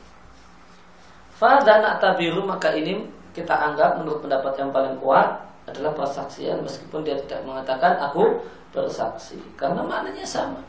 Fadana 1.42 1.98
tabiru 1.98 2.46
maka 2.46 2.70
ini 2.78 3.02
kita 3.34 3.50
anggap 3.50 3.98
menurut 3.98 4.22
pendapat 4.22 4.54
yang 4.62 4.70
paling 4.70 4.94
kuat 5.02 5.42
adalah 5.71 5.93
persaksian 5.95 6.65
meskipun 6.65 7.05
dia 7.05 7.17
tidak 7.27 7.45
mengatakan 7.45 8.01
aku 8.01 8.41
bersaksi 8.73 9.41
karena 9.57 9.85
maknanya 9.85 10.25
sama. 10.25 10.61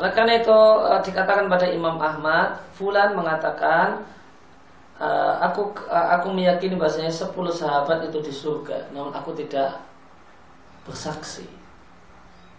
Oleh 0.00 0.12
karena 0.16 0.40
itu 0.40 0.56
uh, 0.56 1.00
dikatakan 1.04 1.52
pada 1.52 1.68
Imam 1.68 2.00
Ahmad, 2.00 2.56
Fulan 2.72 3.12
mengatakan 3.12 4.00
uh, 4.96 5.36
aku 5.44 5.76
uh, 5.92 6.08
aku 6.16 6.32
meyakini 6.32 6.80
bahasanya 6.80 7.12
10 7.12 7.36
sahabat 7.52 8.08
itu 8.08 8.16
di 8.24 8.32
surga, 8.32 8.88
namun 8.96 9.12
aku 9.12 9.36
tidak 9.36 9.76
bersaksi. 10.88 11.44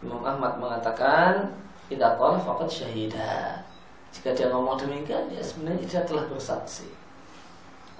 Imam 0.05 0.21
Ahmad 0.21 0.61
mengatakan, 0.61 1.49
tidak 1.89 2.17
qala 2.21 2.37
faqad 2.41 2.69
syahida." 2.69 3.65
Jika 4.11 4.35
dia 4.35 4.51
ngomong 4.51 4.75
demikian, 4.75 5.31
ya 5.31 5.39
sebenarnya 5.39 5.87
dia 5.87 6.01
telah 6.03 6.27
bersaksi. 6.27 6.83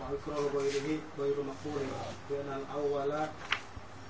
وإقرار 0.00 0.42
غيره 0.56 0.88
غير 1.18 1.36
مقبول 1.50 1.82
لأن 2.30 2.50
الأول 2.60 3.12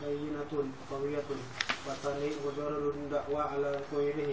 بينة 0.02 0.52
قوية 0.90 1.28
والثاني 1.86 2.28
مجرد 2.46 2.96
دعوى 3.10 3.42
على 3.52 3.80
غيره 3.94 4.30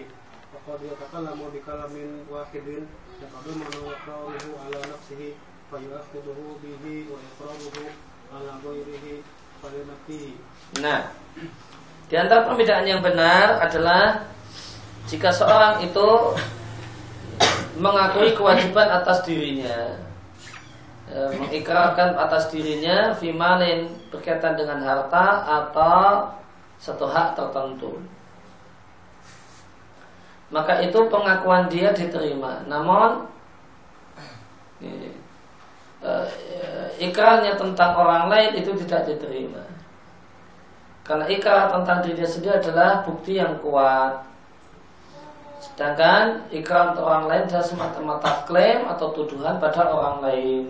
وقد 0.54 0.80
يتكلم 0.92 1.39
بكلام 1.54 1.94
واحد 2.32 2.68
يتضمن 3.22 3.72
إقراره 3.94 4.46
على 4.66 4.80
نفسه 4.94 5.22
فيؤخذه 5.72 6.39
به 6.63 6.86
وإقراره 7.12 7.78
على 8.34 8.52
غيره 8.66 9.06
فلنفيه 9.63 10.36
Nah, 10.82 11.13
di 12.10 12.16
antara 12.18 12.50
perbedaan 12.50 12.86
yang 12.89 13.02
benar 13.06 13.62
adalah 13.62 14.26
jika 15.06 15.30
seorang 15.30 15.86
itu 15.86 16.10
mengakui 17.78 18.34
kewajiban 18.34 18.89
atas 18.89 19.22
dirinya, 19.26 19.98
e, 21.09 21.18
mengikrarkan 21.37 22.16
atas 22.16 22.53
dirinya 22.53 23.12
fimalin 23.16 23.88
berkaitan 24.12 24.55
dengan 24.57 24.81
harta 24.85 25.44
atau 25.44 26.33
satu 26.79 27.09
hak 27.09 27.35
tertentu. 27.35 27.99
Maka 30.49 30.81
itu 30.81 30.97
pengakuan 31.12 31.68
dia 31.68 31.92
diterima. 31.92 32.64
Namun 32.64 33.29
e, 34.81 35.12
e, 36.01 36.11
ikrarnya 37.05 37.57
tentang 37.57 37.92
orang 37.97 38.33
lain 38.33 38.51
itu 38.61 38.73
tidak 38.85 39.09
diterima. 39.09 39.64
Karena 41.09 41.25
ikrar 41.25 41.73
tentang 41.73 42.05
dirinya 42.05 42.29
sendiri 42.29 42.61
adalah 42.61 43.01
bukti 43.01 43.40
yang 43.40 43.57
kuat. 43.64 44.29
Sedangkan 45.59 46.44
ikrar 46.53 46.92
untuk 46.92 47.09
orang 47.09 47.25
lain 47.25 47.42
adalah 47.49 47.64
semata-mata 47.64 48.44
klaim 48.44 48.85
atau 48.85 49.16
tuduhan 49.16 49.57
pada 49.57 49.88
orang 49.88 50.21
lain. 50.21 50.68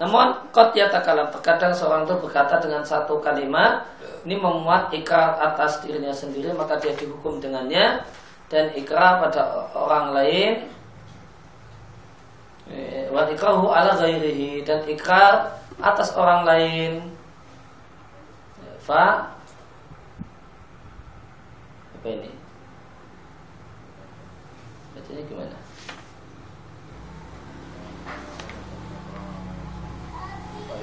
Namun 0.00 0.32
kot 0.48 0.72
ya 0.72 0.88
takalam 0.88 1.28
terkadang 1.28 1.76
seorang 1.76 2.08
itu 2.08 2.16
berkata 2.24 2.56
dengan 2.56 2.80
satu 2.80 3.20
kalimat 3.20 3.84
ini 4.24 4.36
memuat 4.36 4.88
ikrar 4.96 5.36
atas 5.36 5.84
dirinya 5.84 6.12
sendiri 6.12 6.56
maka 6.56 6.80
dia 6.80 6.96
dihukum 6.96 7.36
dengannya 7.36 8.00
dan 8.48 8.72
ikrar 8.72 9.20
pada 9.20 9.68
orang 9.76 10.16
lain 10.16 10.52
wa 13.12 13.28
ikrahu 13.28 13.68
ala 13.68 13.96
ghairihi 13.96 14.64
dan 14.64 14.84
ikrar 14.88 15.60
atas 15.80 16.16
orang 16.16 16.48
lain 16.48 16.92
Fa 18.80 19.36
apa 22.00 22.08
ini? 22.08 22.32
Bacanya 24.96 25.22
gimana? 25.28 25.59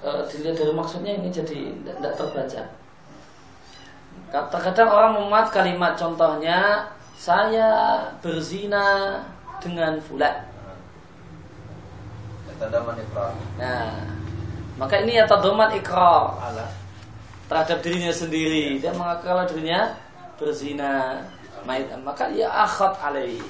e, 0.00 0.08
dilihat 0.28 0.56
dari 0.58 0.72
maksudnya 0.72 1.12
ini 1.16 1.28
jadi 1.28 1.72
tidak 1.84 2.14
terbaca 2.16 2.62
Kadang-kadang 4.30 4.90
orang 4.94 5.12
memuat 5.18 5.50
kalimat 5.50 5.98
contohnya 5.98 6.86
saya 7.18 7.98
berzina 8.22 9.18
dengan 9.58 9.98
fulan. 9.98 10.46
Nah, 13.58 13.90
maka 14.78 14.94
ini 15.02 15.18
ya 15.18 15.26
tadoman 15.26 15.74
ikrar 15.74 16.38
terhadap 17.50 17.82
dirinya 17.82 18.14
sendiri. 18.14 18.78
Dia 18.78 18.94
mengaku 18.94 19.26
kalau 19.26 19.44
dirinya 19.50 19.98
berzina, 20.38 21.26
maka 22.06 22.30
ia 22.30 22.46
akhad 22.46 22.94
alaih. 23.02 23.42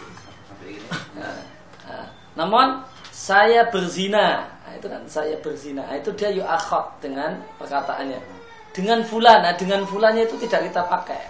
Sampai 0.48 0.80
ini. 0.80 0.88
Nah, 1.20 1.38
nah, 1.84 2.06
namun 2.40 2.66
saya 3.12 3.68
berzina, 3.68 4.48
itu 4.80 4.88
kan 4.88 5.04
saya 5.04 5.36
berzina, 5.44 5.84
Nah, 5.84 6.00
itu 6.00 6.08
dia 6.16 6.32
yu 6.32 6.40
akhad 6.40 6.88
dengan 7.04 7.36
perkataannya. 7.60 8.16
Dengan 8.72 9.04
fulan, 9.04 9.44
nah 9.44 9.52
dengan 9.52 9.84
fulannya 9.84 10.24
itu 10.24 10.40
tidak 10.40 10.72
kita 10.72 10.80
pakai. 10.88 11.22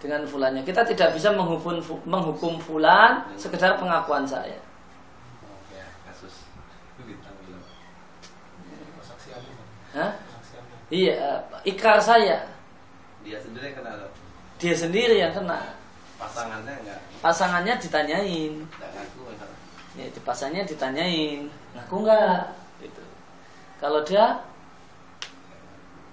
Dengan 0.00 0.24
fulannya 0.26 0.62
kita 0.64 0.82
tidak 0.82 1.14
bisa 1.14 1.30
menghukum 1.30 1.78
menghukum 2.08 2.58
fulan 2.58 3.22
sekedar 3.36 3.76
pengakuan 3.76 4.24
saya. 4.24 4.56
Hah? 9.92 10.10
Iya, 10.88 11.44
ikrar 11.68 12.00
saya. 12.00 12.48
Dia 13.20 13.38
sendiri 13.44 13.70
yang 13.70 13.76
kena. 13.76 13.92
Dia 14.56 14.74
sendiri 14.74 15.16
yang 15.20 15.32
kena. 15.36 15.81
Pasangannya 16.22 16.74
enggak 16.86 16.98
Pasangannya 17.18 17.74
ditanyain. 17.82 18.52
enggak 18.62 18.90
ngaku. 18.94 19.20
Ya, 19.92 20.08
pasarnya 20.24 20.62
ditanyain, 20.64 21.50
ngaku 21.76 21.96
nggak? 22.00 22.42
Gitu. 22.80 23.02
Kalau 23.76 24.00
dia, 24.06 24.40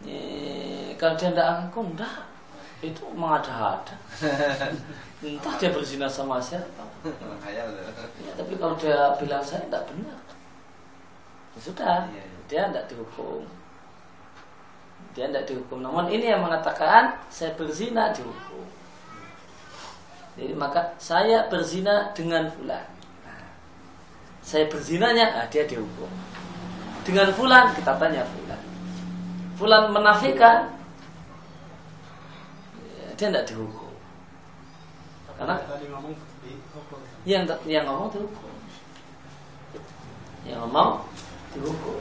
eh, 0.04 0.92
kalau 1.00 1.16
dia 1.16 1.30
nggak 1.32 1.48
ngaku, 1.48 1.80
enggak. 1.94 2.18
Itu 2.80 3.04
mengada-ada. 3.12 3.96
Entah 5.20 5.54
dia 5.60 5.70
berzina 5.72 6.08
sama 6.08 6.40
siapa. 6.40 6.84
Ya, 8.24 8.32
tapi 8.40 8.56
kalau 8.56 8.76
dia 8.80 9.16
bilang 9.20 9.44
saya 9.44 9.68
tidak 9.68 9.84
benar, 9.92 10.20
ya 11.56 11.60
sudah, 11.60 11.98
Iya, 12.08 12.24
iya. 12.24 12.40
dia 12.48 12.62
tidak 12.72 12.86
dihukum. 12.88 13.44
Dia 15.12 15.28
tidak 15.28 15.44
dihukum. 15.48 15.84
Namun 15.84 16.08
ini 16.08 16.32
yang 16.32 16.40
mengatakan 16.40 17.20
saya 17.28 17.52
berzina 17.60 18.16
dihukum. 18.16 18.64
Jadi 20.40 20.56
maka 20.56 20.96
saya 20.96 21.52
berzina 21.52 22.16
dengan 22.16 22.48
fulan. 22.56 22.88
Nah, 23.28 23.44
saya 24.40 24.72
berzinanya, 24.72 25.36
nah, 25.36 25.46
dia 25.52 25.68
dihukum. 25.68 26.08
Dengan 27.04 27.28
fulan 27.36 27.76
kita 27.76 27.92
tanya 28.00 28.24
fulan. 28.24 28.62
Fulan 29.60 29.92
menafikan, 29.92 30.72
dia 33.20 33.28
tidak 33.28 33.44
dihukum. 33.52 33.92
Karena- 35.36 35.60
yang 37.28 37.44
yang 37.68 37.84
ngomong 37.84 38.10
dihukum 38.16 38.54
yang 40.48 40.60
ngomong 40.64 41.04
dihukum 41.52 42.00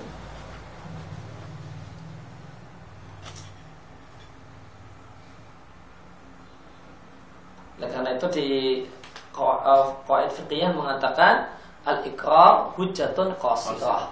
Oleh 7.79 7.95
karena 8.09 8.25
itu 8.25 8.29
di 8.41 8.51
Qaid 9.37 10.33
fikih 10.33 10.73
mengatakan 10.73 11.53
al-iqrar 11.85 12.73
hujatun 12.73 13.37
qasirah. 13.37 14.09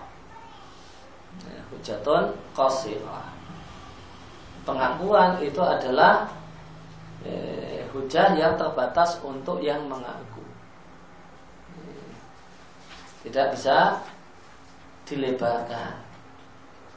Ya, 1.49 1.61
hujatun 1.73 2.37
qasirah. 2.53 3.33
Pengakuan 4.69 5.41
itu 5.41 5.65
adalah 5.65 6.29
eh, 7.25 7.89
hujah 7.97 8.37
yang 8.37 8.61
terbatas 8.61 9.17
untuk 9.25 9.65
yang 9.65 9.89
mengaku. 9.89 10.45
Tidak 13.25 13.57
bisa 13.57 14.05
dilebarkan 15.09 16.05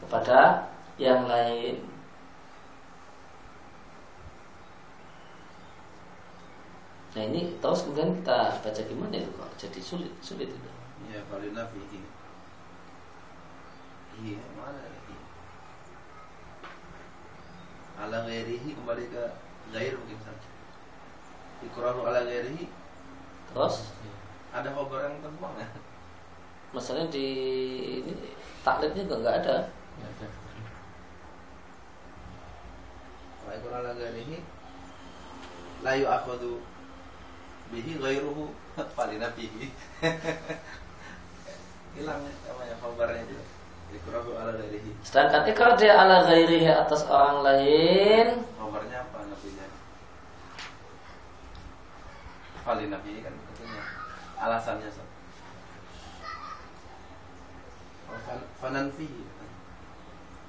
kepada 0.04 0.68
yang 1.00 1.32
lain. 1.32 1.80
Nah 7.10 7.24
ini 7.26 7.58
terus 7.58 7.90
kemudian 7.90 8.14
kita 8.22 8.62
baca 8.62 8.82
gimana 8.86 9.16
itu 9.18 9.32
kok 9.34 9.50
jadi 9.58 9.80
sulit 9.82 10.14
sulit 10.22 10.50
itu. 10.54 10.70
Iya, 11.10 11.26
falina 11.26 11.66
fihi. 11.74 12.00
Iya, 14.20 14.42
mana 14.54 14.78
lagi? 14.78 15.18
Ala 17.98 18.18
ghairihi 18.30 18.70
kembali 18.78 19.04
ke 19.10 19.24
gair 19.74 19.94
mungkin 19.98 20.20
saja. 20.22 20.50
Ikrahu 21.66 22.06
ala 22.06 22.24
ghairihi 22.30 22.70
Terus 23.50 23.90
ada 24.54 24.70
khobar 24.70 25.10
yang 25.10 25.18
terbuang 25.26 25.58
ya? 25.58 25.70
masalahnya 26.70 27.10
di 27.10 27.28
ini 27.98 28.14
taklidnya 28.62 29.10
juga 29.10 29.18
nggak 29.26 29.38
ada. 29.42 29.58
Wa 33.42 33.52
ikrahu 33.58 33.74
ala 33.74 33.98
ghairihi 33.98 34.38
la 35.82 35.98
yu'akhadhu 35.98 36.62
bihi 37.70 37.92
ghairuhu 37.98 38.50
falina 38.96 39.30
fihi. 39.34 39.70
Hilang 41.98 42.22
ya 42.22 42.32
namanya 42.48 42.76
khobarnya 42.80 43.22
itu. 43.26 43.38
Ikrahu 43.90 44.38
ala 44.38 44.54
ghairihi. 44.54 44.92
Sedangkan 45.02 45.50
ikrar 45.50 45.74
dia 45.74 45.98
ala 45.98 46.22
ghairihi 46.22 46.70
atas 46.70 47.10
orang 47.10 47.42
lain 47.42 48.46
Nomornya 48.62 49.02
apa 49.02 49.26
nafinya? 49.26 49.66
Fali 52.62 52.86
nafi 52.86 53.26
kan 53.26 53.34
katanya 53.34 53.82
alasannya 54.38 54.90
so. 54.94 55.02
Oh, 58.14 58.20
fan- 58.22 58.46
Fanan 58.62 58.94
fihi. 58.94 59.26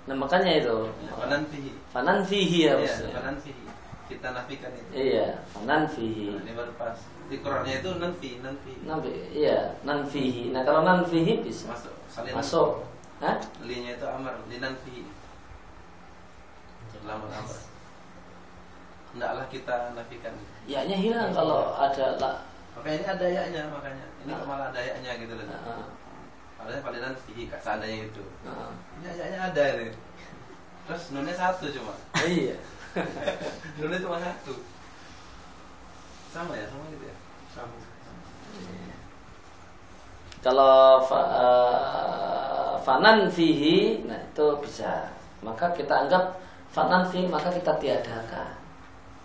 Nah 0.05 0.17
makanya 0.21 0.61
itu 0.61 0.77
Fanan 1.17 1.43
fihi. 1.49 1.73
Fanan 1.97 2.19
fihi 2.21 2.59
Iya, 2.69 2.77
harusnya 2.77 3.09
fanan 3.17 3.37
fihi. 3.41 3.65
Kita 4.11 4.35
nafikan 4.35 4.75
itu. 4.75 4.91
Iya 4.91 5.39
Fanan 5.47 5.87
fihi 5.87 6.35
Nah, 6.35 6.43
ini 6.43 6.53
baru 6.53 6.73
pas. 6.75 6.99
Di 7.31 7.39
Qurannya 7.39 7.79
itu 7.79 7.91
nanfi, 8.03 8.31
nanfi. 8.43 8.75
Nabi, 8.83 9.11
iya 9.31 9.79
nan 9.87 10.03
fihi 10.03 10.51
Nah 10.51 10.67
kalau 10.67 10.83
nan 10.83 11.07
fihi 11.07 11.47
bisa 11.47 11.71
Masuk. 11.71 11.95
Salin 12.11 12.35
Masuk 12.35 12.83
Hah? 13.23 13.39
Linya 13.63 13.95
itu 13.95 14.07
amar, 14.09 14.35
linan 14.51 14.75
fihi. 14.83 15.07
Lama 17.07 17.31
amar. 17.31 17.59
Hendaklah 19.11 19.47
kita 19.47 19.77
nafikan. 19.93 20.35
Ya-nya 20.67 20.97
hilang 20.97 21.31
kalau 21.31 21.75
ada 21.75 22.07
lah 22.19 22.37
Makanya 22.71 22.97
ini 22.97 23.07
ada 23.07 23.25
ayatnya 23.27 23.63
makanya. 23.69 24.07
Ini 24.23 24.31
Ah. 24.31 24.47
malah 24.47 24.67
ada 24.71 24.79
ayatnya 24.79 25.13
gitu 25.19 25.35
loh. 25.35 25.47
Nah, 25.47 25.87
Padahal 26.55 26.83
palinan 26.85 27.15
fihi 27.19 27.49
kak 27.49 27.59
seandainya 27.59 28.07
itu. 28.07 28.23
nah. 28.43 28.71
Ini 29.01 29.07
ayatnya 29.11 29.41
ada 29.51 29.65
ini. 29.79 29.91
Terus 30.87 31.03
nunnya 31.11 31.35
satu 31.35 31.67
cuma. 31.71 31.95
Iya 32.23 32.57
Nunnya 33.79 33.99
cuma 34.03 34.19
satu. 34.19 34.55
Sama 36.31 36.55
ya, 36.55 36.67
sama 36.71 36.85
gitu 36.95 37.05
ya. 37.07 37.17
Sama. 37.55 37.77
Kalau 40.41 41.05
fa, 41.05 41.21
eh, 41.37 42.73
fanan 42.81 43.29
fihi, 43.29 44.09
nah 44.09 44.17
itu 44.17 44.47
bisa. 44.65 45.11
Maka 45.45 45.69
kita 45.77 46.07
anggap 46.07 46.41
fanan 46.73 47.05
fihi, 47.05 47.29
maka 47.29 47.53
kita 47.53 47.77
tiadakan. 47.77 48.57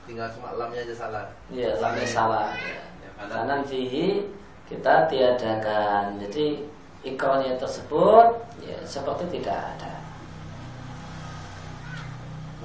Tinggal 0.06 0.30
cuma 0.38 0.54
lamnya 0.54 0.86
aja 0.86 0.94
salah. 0.94 1.26
Iya, 1.50 1.82
lamnya 1.82 2.06
salah. 2.06 2.54
Ya. 2.54 2.84
Ya, 3.02 3.10
Fanan 3.26 3.66
fihi 3.66 4.22
kita 4.70 5.10
tiadakan. 5.10 6.22
Jadi 6.22 6.62
ikrarnya 7.06 7.58
tersebut 7.58 8.34
ya 8.66 8.78
seperti 8.86 9.40
tidak 9.40 9.56
ada. 9.56 9.94
Mana 12.62 12.65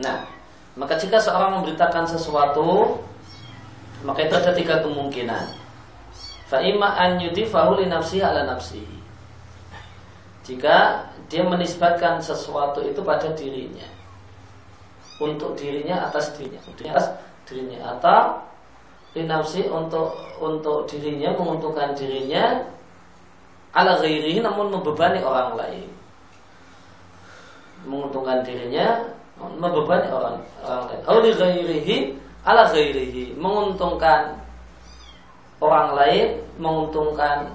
Nah, 0.00 0.18
maka 0.78 0.94
jika 0.96 1.20
seorang 1.20 1.60
memberitakan 1.60 2.08
sesuatu, 2.08 2.96
maka 4.06 4.24
itu 4.24 4.34
ada 4.38 4.52
tiga 4.56 4.80
kemungkinan. 4.80 5.44
Fa'ima 6.48 6.96
an 6.96 7.20
yudifahu 7.20 7.82
li 7.82 7.92
nafsihi 7.92 8.24
ala 8.24 8.48
nafsihi. 8.48 8.98
Jika 10.48 11.04
dia 11.28 11.44
menisbatkan 11.44 12.24
sesuatu 12.24 12.80
itu 12.80 13.04
pada 13.04 13.36
dirinya. 13.36 13.84
Untuk 15.20 15.60
dirinya 15.60 16.08
atas 16.08 16.32
dirinya. 16.40 16.62
Atas 16.72 17.12
dirinya 17.44 17.96
atau 17.96 18.40
li 19.12 19.28
nafsi 19.28 19.68
untuk 19.68 20.16
untuk 20.40 20.88
dirinya 20.88 21.36
menguntungkan 21.36 21.92
dirinya 21.96 22.64
ala 23.76 24.00
ghairihi 24.00 24.40
namun 24.40 24.72
membebani 24.72 25.20
orang 25.20 25.52
lain. 25.58 25.97
Menguntungkan 27.86 28.42
dirinya 28.42 29.04
membebani 29.38 30.06
orang 30.10 30.36
orang 30.66 30.82
lain. 30.90 31.00
Auli 31.06 31.30
ghairihi 31.34 31.96
ala 32.42 32.66
ghairihi 32.70 33.38
menguntungkan 33.38 34.34
orang 35.62 35.94
lain, 35.94 36.26
menguntungkan 36.58 37.54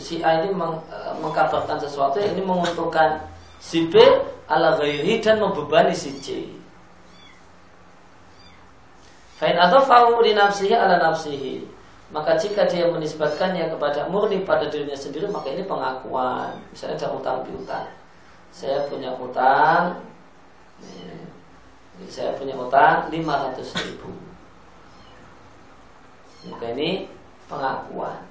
si 0.00 0.24
A 0.24 0.40
ini 0.40 0.52
meng, 0.52 0.80
eh, 0.88 1.12
mengkabarkan 1.20 1.76
sesuatu 1.80 2.16
ini 2.20 2.40
menguntungkan 2.40 3.20
si 3.60 3.88
B 3.88 3.96
ala 4.48 4.76
ghairihi 4.76 5.20
dan 5.20 5.40
membebani 5.40 5.92
si 5.92 6.16
C. 6.20 6.48
Fain 9.34 9.58
atau 9.58 9.82
fahu 9.82 10.22
di 10.22 10.32
nafsihi 10.32 10.72
ala 10.72 11.00
nafsihi 11.00 11.66
maka 12.14 12.38
jika 12.38 12.62
dia 12.70 12.86
menisbatkannya 12.86 13.74
kepada 13.74 14.06
murni 14.06 14.46
pada 14.46 14.70
dirinya 14.70 14.94
sendiri 14.94 15.26
maka 15.26 15.50
ini 15.50 15.66
pengakuan 15.66 16.54
misalnya 16.70 16.94
ada 17.02 17.08
utang 17.10 17.38
piutang 17.42 17.90
saya 18.54 18.86
punya 18.86 19.10
utang 19.18 19.98
saya 22.06 22.38
punya 22.38 22.54
utang 22.54 23.10
500 23.10 23.82
ribu 23.82 24.14
maka 26.46 26.70
ini 26.78 27.10
pengakuan 27.50 28.22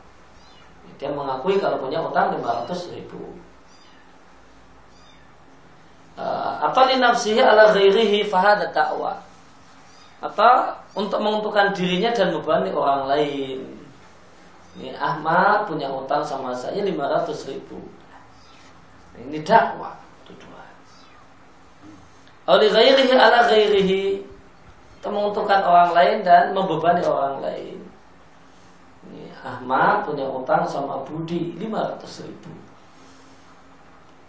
dia 0.95 1.12
mengakui 1.12 1.59
kalau 1.59 1.83
punya 1.83 1.99
utang 1.99 2.39
500 2.39 2.95
ribu 2.95 3.36
uh, 6.15 6.63
atau 6.71 6.88
linafsihi 6.88 7.41
ala 7.43 7.75
ghairihi 7.75 8.23
fahada 8.23 8.71
ta'wa 8.71 9.19
atau 10.23 10.79
untuk 10.95 11.19
menguntungkan 11.19 11.75
dirinya 11.75 12.15
dan 12.15 12.31
membebani 12.31 12.71
orang 12.71 13.12
lain. 13.12 13.59
Ini 14.79 14.95
Ahmad 14.95 15.67
punya 15.67 15.91
utang 15.91 16.23
sama 16.23 16.55
saya 16.55 16.79
500 16.79 17.51
ribu. 17.51 17.77
Ini 19.19 19.43
dakwah. 19.43 19.99
Oleh 22.43 22.67
ghairihi 22.67 23.13
ala 23.15 23.47
ghairihi 23.47 24.19
menguntungkan 25.03 25.63
orang 25.63 25.91
lain 25.95 26.17
dan 26.23 26.56
membebani 26.56 27.03
orang 27.03 27.39
lain. 27.43 27.79
Ini 29.08 29.32
Ahmad 29.43 30.08
punya 30.08 30.27
utang 30.27 30.63
sama 30.67 31.03
Budi 31.03 31.56
500 31.60 32.27
ribu. 32.27 32.51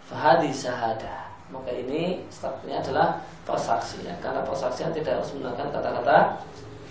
Fahadi 0.07 0.51
sahada. 0.51 1.27
Maka 1.51 1.71
ini 1.71 2.25
statusnya 2.33 2.81
adalah 2.81 3.21
persaksian 3.45 4.17
karena 4.19 4.41
persaksian 4.43 4.91
tidak 4.91 5.21
harus 5.21 5.31
menggunakan 5.35 5.67
kata-kata 5.75 6.17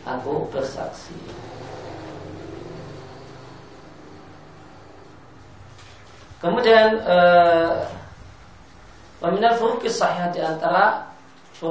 aku 0.04 0.46
bersaksi. 0.52 1.16
Kemudian 6.40 7.00
pemindah 9.20 9.56
furuk 9.56 9.84
sahih 9.88 10.28
di 10.32 10.40
antara 10.44 11.13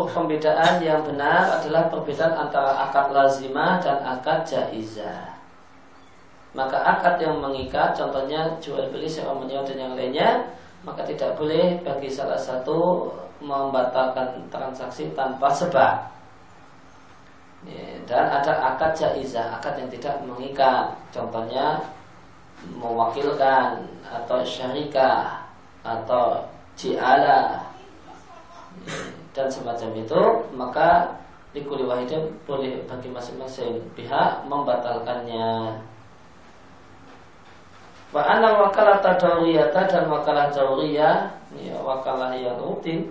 pembedaan 0.09 0.81
yang 0.81 1.05
benar 1.05 1.61
adalah 1.61 1.85
perbedaan 1.93 2.33
antara 2.33 2.89
akad 2.89 3.13
lazimah 3.13 3.77
dan 3.77 4.01
akad 4.01 4.41
jaizah. 4.41 5.37
Maka 6.53 6.77
akad 6.81 7.21
yang 7.21 7.37
mengikat, 7.41 7.93
contohnya 7.97 8.45
jual 8.61 8.89
beli 8.93 9.09
sewa 9.09 9.33
menyewa 9.37 9.65
dan 9.65 9.77
yang 9.77 9.93
lainnya, 9.97 10.29
maka 10.85 11.01
tidak 11.05 11.33
boleh 11.37 11.81
bagi 11.81 12.09
salah 12.09 12.37
satu 12.37 13.09
membatalkan 13.41 14.49
transaksi 14.49 15.13
tanpa 15.13 15.49
sebab. 15.49 16.09
Dan 18.03 18.25
ada 18.27 18.75
akad 18.75 18.91
jaizah, 18.93 19.57
akad 19.57 19.77
yang 19.79 19.89
tidak 19.93 20.15
mengikat. 20.25 20.93
Contohnya 21.09 21.79
mewakilkan 22.77 23.81
atau 24.05 24.39
syarikah 24.43 25.43
atau 25.83 26.39
jiala 26.79 27.73
dan 29.33 29.49
semacam 29.49 29.89
itu 29.97 30.21
maka 30.53 31.17
likuli 31.53 31.85
wahidin 31.85 32.33
boleh 32.45 32.85
bagi 32.85 33.09
masing-masing 33.09 33.81
pihak 33.93 34.45
membatalkannya. 34.45 35.81
Wa 38.13 38.21
anal 38.21 38.69
wakalata 38.69 39.17
dauriyata 39.17 39.89
dan 39.89 40.05
wakalah 40.05 40.53
dauriyah 40.53 41.33
ya, 41.57 41.77
Wakalah 41.81 42.37
yang 42.37 42.61
rutin 42.61 43.09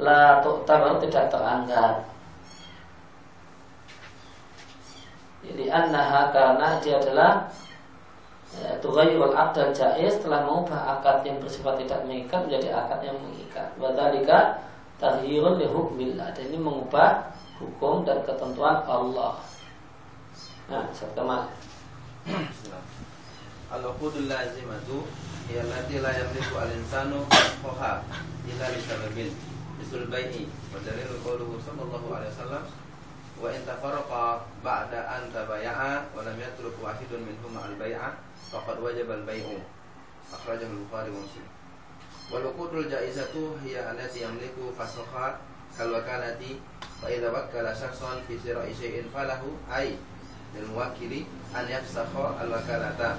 La 0.00 0.40
tu'tabar 0.40 0.96
tidak 0.96 1.28
teranggap 1.28 2.08
Jadi 5.44 5.68
annaha 5.68 6.32
karena 6.32 6.80
dia 6.80 6.96
adalah 6.96 7.52
ya, 8.56 8.80
Tughayyul 8.80 9.36
akad 9.36 9.76
jais 9.76 10.16
telah 10.24 10.40
mengubah 10.48 10.96
akad 10.96 11.20
yang 11.28 11.36
bersifat 11.36 11.80
tidak 11.84 12.00
mengikat 12.08 12.44
menjadi 12.44 12.68
akad 12.76 13.00
yang 13.04 13.16
mengikat. 13.20 13.68
Wadhalika 13.80 14.60
tahyirun 15.00 15.56
li 15.56 15.66
hukmillah. 15.66 16.36
Dan 16.36 16.52
ini 16.52 16.58
mengubah 16.60 17.32
hukum 17.56 18.04
dan 18.04 18.20
ketentuan 18.22 18.84
Allah. 18.84 19.40
Nah, 20.68 20.86
satu 20.94 21.24
Al-uqudul 23.70 24.26
lazimatu 24.26 25.06
hiya 25.46 25.62
allati 25.62 26.02
la 26.02 26.10
yamliku 26.10 26.58
al-insanu 26.58 27.22
fasqaha 27.30 28.02
illa 28.44 28.66
li 28.66 28.80
sababin 28.82 29.30
misul 29.78 30.10
bai'i 30.10 30.46
wa 30.74 30.82
sallallahu 30.82 32.06
alaihi 32.10 32.34
wasallam. 32.34 32.64
Wa 33.40 33.48
in 33.54 33.62
tafarraqa 33.64 34.42
ba'da 34.60 35.00
an 35.16 35.22
tabaya'a 35.32 36.12
wa 36.12 36.20
lam 36.26 36.36
yatruk 36.36 36.76
wahidun 36.82 37.24
minhum 37.24 37.56
al-bai'a 37.56 38.18
faqad 38.52 38.82
wajaba 38.82 39.22
al-bai'u 39.22 39.62
akhrajahu 40.34 40.70
al-bukhari 40.76 41.10
wa 41.14 41.22
muslim 41.22 41.46
wal 42.30 42.46
uqudul 42.46 42.86
jaizatu 42.86 43.58
hiya 43.66 43.90
allati 43.90 44.22
yamliku 44.22 44.70
fasqaha 44.78 45.38
kal 45.76 45.90
wakalati 45.90 46.62
wa 47.02 47.10
idza 47.10 47.28
wakkala 47.34 47.74
shakhsan 47.74 48.22
fi 48.26 48.38
sira'i 48.38 48.72
shay'in 48.74 49.10
falahu 49.10 49.58
ay 49.70 49.98
lil 50.54 50.66
muwakkili 50.70 51.26
an 51.54 51.66
yafsakha 51.66 52.38
al-wakalata. 52.42 53.18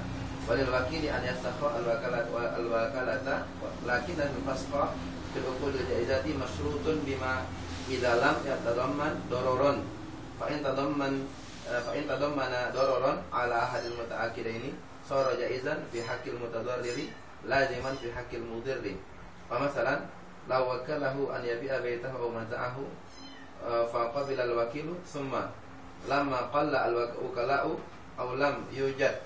Walil 0.49 0.73
wakili 0.73 1.05
an 1.07 1.21
yastakha 1.21 1.77
al 1.77 1.85
wakalat 1.85 2.25
al 2.33 2.65
wakalata 2.65 3.45
lakin 3.85 4.17
al 4.17 4.33
fasqa 4.41 4.89
fil 5.31 5.45
uqul 5.45 5.71
jaizati 5.85 6.33
masyrutun 6.33 7.05
bima 7.05 7.45
idza 7.85 8.17
lam 8.17 8.41
dororon 9.29 9.85
fa 10.41 10.49
in 10.49 10.65
tadamman 10.65 11.29
fa 11.69 11.93
in 11.93 12.09
tadammana 12.09 12.73
dororon 12.73 13.21
ala 13.29 13.69
ahadil 13.69 13.93
mutaakidaini 14.01 14.73
sara 15.05 15.37
jaizan 15.37 15.77
fi 15.93 16.01
haqqil 16.01 16.41
mutadarriri 16.41 17.13
laziman 17.47 17.95
fi 17.97 18.09
haqqil 18.11 18.43
mudirri. 18.45 18.97
Fa 19.49 19.57
law 20.49 20.65
wakalahu 20.65 21.29
an 21.29 21.45
yabi'a 21.45 21.79
baitahu 21.85 22.17
aw 22.17 22.29
mata'ahu 22.33 22.83
fa 23.93 24.09
qabila 24.09 24.41
al 24.49 24.53
wakilu 24.57 24.97
thumma 25.05 25.53
lamma 26.09 26.49
qalla 26.49 26.89
al 26.89 26.97
wakala'u 26.97 27.77
aw 28.17 28.27
lam 28.35 28.65
yujad 28.73 29.21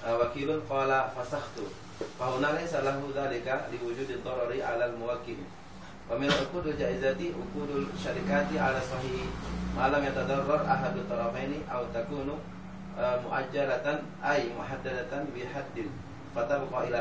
wakilun 0.00 0.64
qala 0.64 1.12
fasakhtu. 1.12 1.68
Fa 2.16 2.32
laysa 2.40 2.80
lahu 2.80 3.12
dzalika 3.12 3.68
liwujudi 3.70 4.24
dharari 4.24 4.64
'ala 4.64 4.88
al-muwakkil. 4.88 5.38
Wa 6.08 6.16
min 6.16 6.28
jaizati 6.76 7.32
syarikati 8.00 8.56
'ala 8.56 8.80
sahih. 8.80 9.28
Ma 9.76 9.92
lam 9.92 10.00
yatadarrar 10.00 10.64
ahadu 10.64 11.04
tarafaini 11.04 11.60
aw 11.68 11.84
takunu 11.92 12.40
muajjalatan 12.94 14.06
ay 14.22 14.54
muhaddadatan 14.54 15.26
bi 15.34 15.42
haddin 15.42 15.90
fatabqa 16.30 16.86
ila 16.88 16.98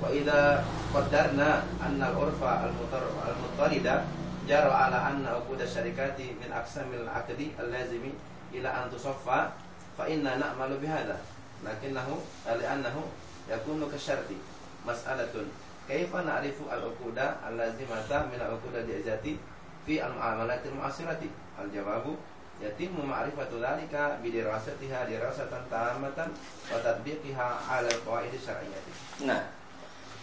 wa 0.00 0.08
idza 0.08 0.64
qaddarna 0.94 1.66
anna 1.82 2.14
al-urfa 2.14 2.68
al-mutarida 2.70 4.06
jara 4.48 4.88
ala 4.88 5.12
anna 5.12 5.38
uqud 5.42 5.60
syarikati 5.60 6.38
min 6.40 6.48
aqsamil 6.48 7.06
aqdi 7.10 7.52
al-lazimi 7.58 8.14
ila 8.56 8.68
an 8.70 8.90
tusaffa 8.90 9.52
fa 9.96 10.04
inna 10.08 10.40
na'malu 10.40 10.80
bihadha. 10.80 11.16
Lakinnahu 11.62 12.18
li'annahu 12.46 13.06
yakunu 13.46 13.86
kasyarti 13.86 14.34
mas'alatun. 14.82 15.46
Kaifa 15.86 16.26
na'rifu 16.26 16.66
al-uquda 16.66 17.42
allazimata 17.42 18.26
min 18.30 18.38
al-uquda 18.38 18.82
jaizati 18.82 19.38
fi 19.86 19.98
al-mu'amalati 20.02 20.70
al-mu'asirati 20.70 21.30
al-jawabu 21.58 22.18
yatimu 22.62 23.02
ma'rifatu 23.02 23.58
dzalika 23.58 24.18
bidirasatiha 24.22 25.06
dirasatan 25.10 25.66
tamatan 25.66 26.30
wa 26.70 26.78
tatbiqiha 26.78 27.46
'ala 27.66 27.90
al-qawaid 27.90 28.30
syar'iyyah. 28.38 28.82
Nah, 29.26 29.42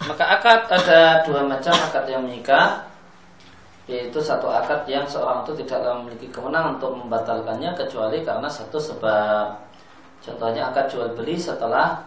maka 0.08 0.24
akad 0.40 0.60
ada 0.72 1.24
dua 1.28 1.44
macam 1.44 1.76
akad 1.76 2.08
yang 2.08 2.24
mengikat 2.24 2.88
yaitu 3.90 4.22
satu 4.22 4.46
akad 4.46 4.86
yang 4.86 5.10
seorang 5.10 5.42
itu 5.42 5.66
tidak 5.66 5.82
memiliki 5.98 6.30
kewenangan 6.30 6.78
untuk 6.78 6.94
membatalkannya 6.94 7.74
kecuali 7.74 8.22
karena 8.22 8.46
satu 8.46 8.78
sebab. 8.78 9.58
Contohnya 10.22 10.70
akad 10.70 10.94
jual 10.94 11.10
beli 11.18 11.42
setelah 11.42 11.98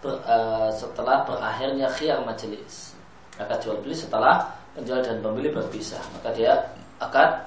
ber, 0.00 0.16
uh, 0.24 0.72
setelah 0.72 1.28
berakhirnya 1.28 1.84
khiyar 1.92 2.24
majelis. 2.24 2.96
Akad 3.36 3.60
jual 3.60 3.76
beli 3.84 3.92
setelah 3.92 4.40
penjual 4.72 5.04
dan 5.04 5.20
pembeli 5.20 5.52
berpisah, 5.52 6.00
maka 6.16 6.32
dia 6.32 6.64
akad 6.96 7.44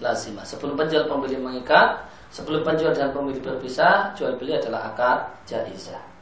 lazimah. 0.00 0.48
Sebelum 0.48 0.72
penjual 0.72 1.04
pembeli 1.04 1.36
mengikat, 1.36 2.08
sebelum 2.32 2.64
penjual 2.64 2.96
dan 2.96 3.12
pembeli 3.12 3.36
berpisah, 3.36 4.16
jual 4.16 4.32
beli 4.40 4.56
adalah 4.56 4.96
akad 4.96 5.28
jaizah. 5.44 6.13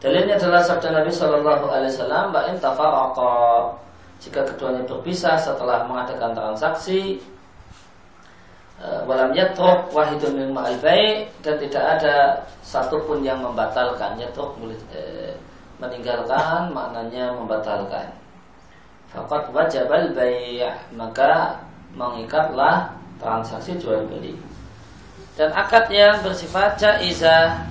Dalilnya 0.00 0.40
adalah 0.40 0.64
sabda 0.64 0.96
Nabi 0.96 1.12
Shallallahu 1.12 1.68
Alaihi 1.68 1.92
Wasallam, 1.92 2.32
"Ba'in 2.32 2.56
tafaraqa." 2.56 3.68
Jika 4.20 4.48
keduanya 4.48 4.84
berpisah 4.88 5.36
setelah 5.36 5.84
mengadakan 5.84 6.32
transaksi, 6.32 7.20
eh, 8.80 9.00
walam 9.04 9.32
yatruk 9.36 9.92
wahidun 9.92 10.40
min 10.40 10.48
ma'al 10.56 10.76
dan 11.44 11.54
tidak 11.60 11.84
ada 12.00 12.16
satupun 12.64 13.20
yang 13.20 13.44
membatalkan 13.44 14.16
yatruk 14.16 14.56
eh, 14.96 15.36
meninggalkan 15.76 16.72
maknanya 16.72 17.36
membatalkan. 17.36 18.08
Fakat 19.12 19.52
wajabal 19.52 20.16
bai' 20.16 20.64
maka 20.96 21.60
mengikatlah 21.92 22.88
transaksi 23.20 23.76
jual 23.76 24.00
beli. 24.08 24.32
Dan 25.36 25.52
akad 25.52 25.88
yang 25.92 26.20
bersifat 26.24 26.76
jaizah 26.80 27.69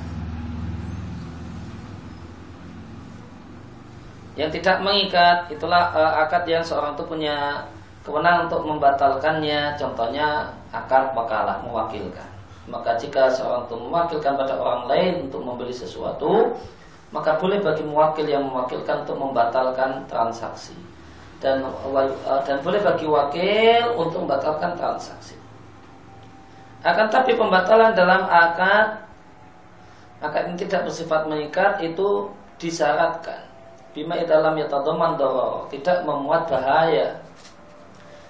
yang 4.39 4.47
tidak 4.47 4.79
mengikat 4.79 5.51
itulah 5.51 5.91
uh, 5.91 6.23
akad 6.23 6.47
yang 6.47 6.63
seorang 6.63 6.95
itu 6.95 7.03
punya 7.03 7.59
kewenangan 8.07 8.47
untuk 8.47 8.63
membatalkannya. 8.63 9.75
Contohnya 9.75 10.47
akad 10.71 11.11
wakalah 11.11 11.59
mewakilkan. 11.59 12.23
Maka 12.71 12.95
jika 12.95 13.27
seorang 13.27 13.67
itu 13.67 13.75
mewakilkan 13.75 14.39
pada 14.39 14.55
orang 14.55 14.87
lain 14.87 15.27
untuk 15.27 15.43
membeli 15.43 15.75
sesuatu 15.75 16.55
maka 17.09 17.41
boleh 17.41 17.57
bagi 17.59 17.81
mewakil 17.83 18.29
yang 18.29 18.45
mewakilkan 18.47 19.03
untuk 19.03 19.19
membatalkan 19.19 20.07
transaksi. 20.07 20.77
Dan 21.43 21.59
uh, 21.67 22.39
dan 22.47 22.63
boleh 22.63 22.79
bagi 22.79 23.11
wakil 23.11 23.83
untuk 23.99 24.23
membatalkan 24.23 24.71
transaksi. 24.79 25.35
Akan 26.79 27.11
tapi 27.11 27.35
pembatalan 27.35 27.91
dalam 27.91 28.23
akad 28.23 29.03
akad 30.23 30.47
ini 30.47 30.63
tidak 30.63 30.87
bersifat 30.87 31.27
mengikat 31.27 31.83
itu 31.83 32.31
disyaratkan 32.55 33.48
bima 33.95 34.17
dalam 34.25 34.55
yatadoman 34.55 35.17
doro 35.17 35.65
tidak 35.73 36.05
memuat 36.05 36.45
bahaya. 36.49 37.17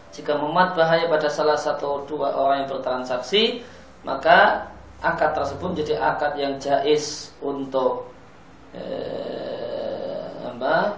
Jika 0.09 0.35
memuat 0.35 0.73
bahaya 0.73 1.05
pada 1.05 1.29
salah 1.29 1.55
satu 1.55 2.03
dua 2.09 2.33
orang 2.33 2.65
yang 2.65 2.69
bertransaksi 2.75 3.61
maka 4.01 4.67
akad 4.99 5.31
tersebut 5.37 5.75
menjadi 5.75 5.95
akad 6.01 6.33
yang 6.35 6.57
jais 6.57 7.29
untuk 7.39 8.09
eh, 8.73 10.27
apa? 10.43 10.97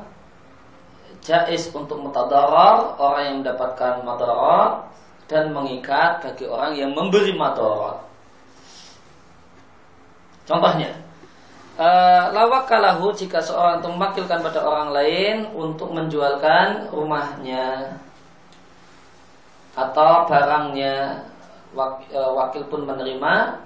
Jais 1.21 1.69
untuk 1.69 2.01
mutadarar 2.01 2.97
orang 2.97 3.23
yang 3.29 3.37
mendapatkan 3.45 4.01
madarat 4.01 4.89
dan 5.31 5.55
mengikat 5.55 6.19
bagi 6.19 6.43
orang 6.43 6.75
yang 6.75 6.91
memberi 6.91 7.31
madarat 7.31 8.03
contohnya 10.43 10.91
Eh, 11.79 12.23
lawakalahu 12.35 13.15
jika 13.15 13.39
seorang 13.39 13.79
itu 13.79 13.87
memakilkan 13.87 14.43
pada 14.43 14.59
orang 14.59 14.91
lain 14.91 15.47
untuk 15.55 15.95
menjualkan 15.95 16.91
rumahnya 16.91 17.95
atau 19.71 20.27
barangnya 20.27 21.23
eh, 22.11 22.31
wakil 22.35 22.63
pun 22.67 22.83
menerima. 22.83 23.63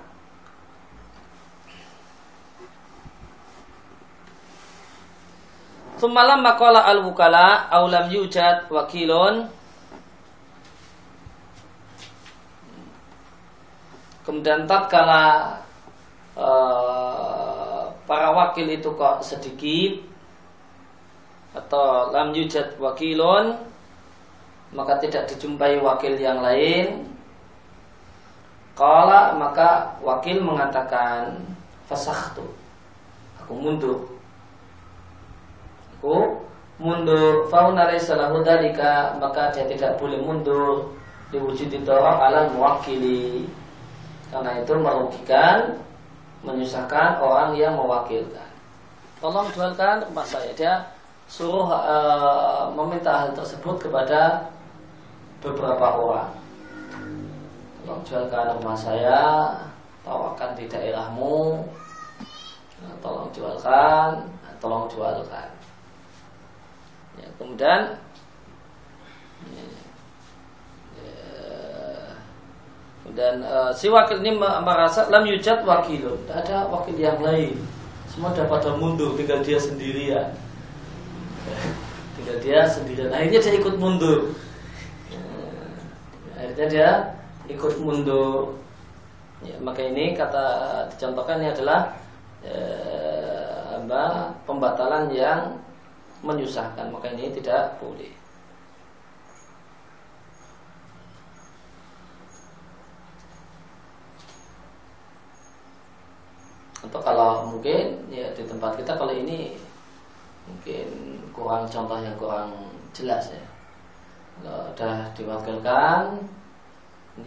Semalam 5.98 6.46
makola 6.46 6.86
al 6.86 7.02
wukala 7.02 7.65
aulam 7.74 8.06
yujad 8.13 8.70
wakilun. 8.70 9.50
Kemudian 14.26 14.65
tatkala 14.70 15.58
uh, 16.34 17.74
para 18.06 18.34
wakil 18.34 18.70
itu 18.70 18.89
kok 18.94 19.22
sedikit. 19.22 20.02
Atau 21.56 22.12
lam 22.12 22.36
yujad 22.36 22.76
wakilun 22.78 23.56
maka 24.76 25.00
tidak 25.00 25.30
dijumpai 25.32 25.80
wakil 25.80 26.13
yang 26.20 26.44
lain. 26.44 27.08
Kala 28.76 29.39
maka 29.39 29.96
wakil 30.04 30.44
mengatakan 30.44 31.39
fasahtu 31.88 32.44
aku 33.39 33.54
mundur. 33.56 34.04
Aku 35.96 36.44
mundur. 36.76 37.48
Fauna 37.48 37.88
salahu 37.96 38.44
dalika 38.44 39.15
maka 39.22 39.54
dia 39.56 39.63
tidak 39.70 39.96
boleh 39.96 40.20
mundur. 40.20 40.91
Diwujud 41.32 41.72
dorong 41.88 42.20
ala 42.22 42.52
mewakili 42.52 43.50
karena 44.30 44.62
itu 44.62 44.74
merugikan 44.78 45.80
menyusahkan 46.45 47.17
orang 47.17 47.58
yang 47.58 47.73
mewakilkan. 47.73 48.49
Tolong 49.17 49.49
jualkan 49.51 50.05
rumah 50.05 50.23
saya. 50.23 50.53
Dia 50.53 50.73
suruh 51.25 51.65
uh, 51.65 52.69
meminta 52.69 53.25
hal 53.25 53.34
tersebut 53.34 53.89
kepada 53.89 54.45
beberapa 55.41 55.88
orang. 55.97 56.31
Tolong 57.81 58.01
jualkan 58.05 58.62
rumah 58.62 58.77
saya, 58.77 59.21
tawarkan 60.05 60.53
di 60.53 60.69
daerahmu. 60.69 61.65
Tolong 63.01 63.29
jualkan, 63.34 64.29
tolong 64.62 64.86
jualkan. 64.86 65.49
Ya, 67.17 67.29
kemudian 67.41 67.97
dan 73.14 73.45
uh, 73.45 73.70
si 73.70 73.86
wakil 73.86 74.18
ini 74.26 74.34
merasa 74.41 75.06
lam 75.14 75.30
yujad 75.30 75.62
wakilun. 75.62 76.18
Tidak 76.26 76.38
ada 76.41 76.66
wakil 76.74 76.97
yang 76.97 77.22
lain. 77.22 77.53
Semua 78.10 78.34
dapat 78.34 78.66
mundur 78.82 79.14
tinggal 79.14 79.45
dia 79.45 79.62
sendirian. 79.62 80.34
Tinggal 82.18 82.38
dia 82.41 82.66
sendirian. 82.66 83.14
Akhirnya 83.14 83.39
dia 83.43 83.53
ikut 83.62 83.76
mundur. 83.78 84.34
Akhirnya 86.34 86.66
dia 86.66 86.89
ikut 87.51 87.78
mundur. 87.78 88.58
Ya, 89.45 89.53
maka 89.62 89.86
ini 89.86 90.18
kata 90.18 90.45
dicontohkan 90.89 91.43
ini 91.43 91.53
adalah 91.53 91.93
eh, 92.41 93.78
apa, 93.78 94.34
pembatalan 94.49 95.14
yang 95.14 95.62
menyusahkan. 96.26 96.89
Maka 96.89 97.14
ini 97.14 97.30
tidak 97.36 97.78
boleh 97.78 98.24
atau 106.86 107.01
kalau 107.01 107.49
mungkin 107.49 107.97
ya 108.13 108.29
di 108.38 108.45
tempat 108.45 108.77
kita 108.77 108.93
kalau 108.93 109.13
ini 109.13 109.57
mungkin 110.45 110.88
kurang 111.33 111.65
contoh 111.65 111.97
yang 111.97 112.13
kurang 112.15 112.53
jelas 112.93 113.33
ya. 113.33 113.45
Kalau 114.45 114.69
udah 114.75 114.95
diwakilkan 115.15 116.21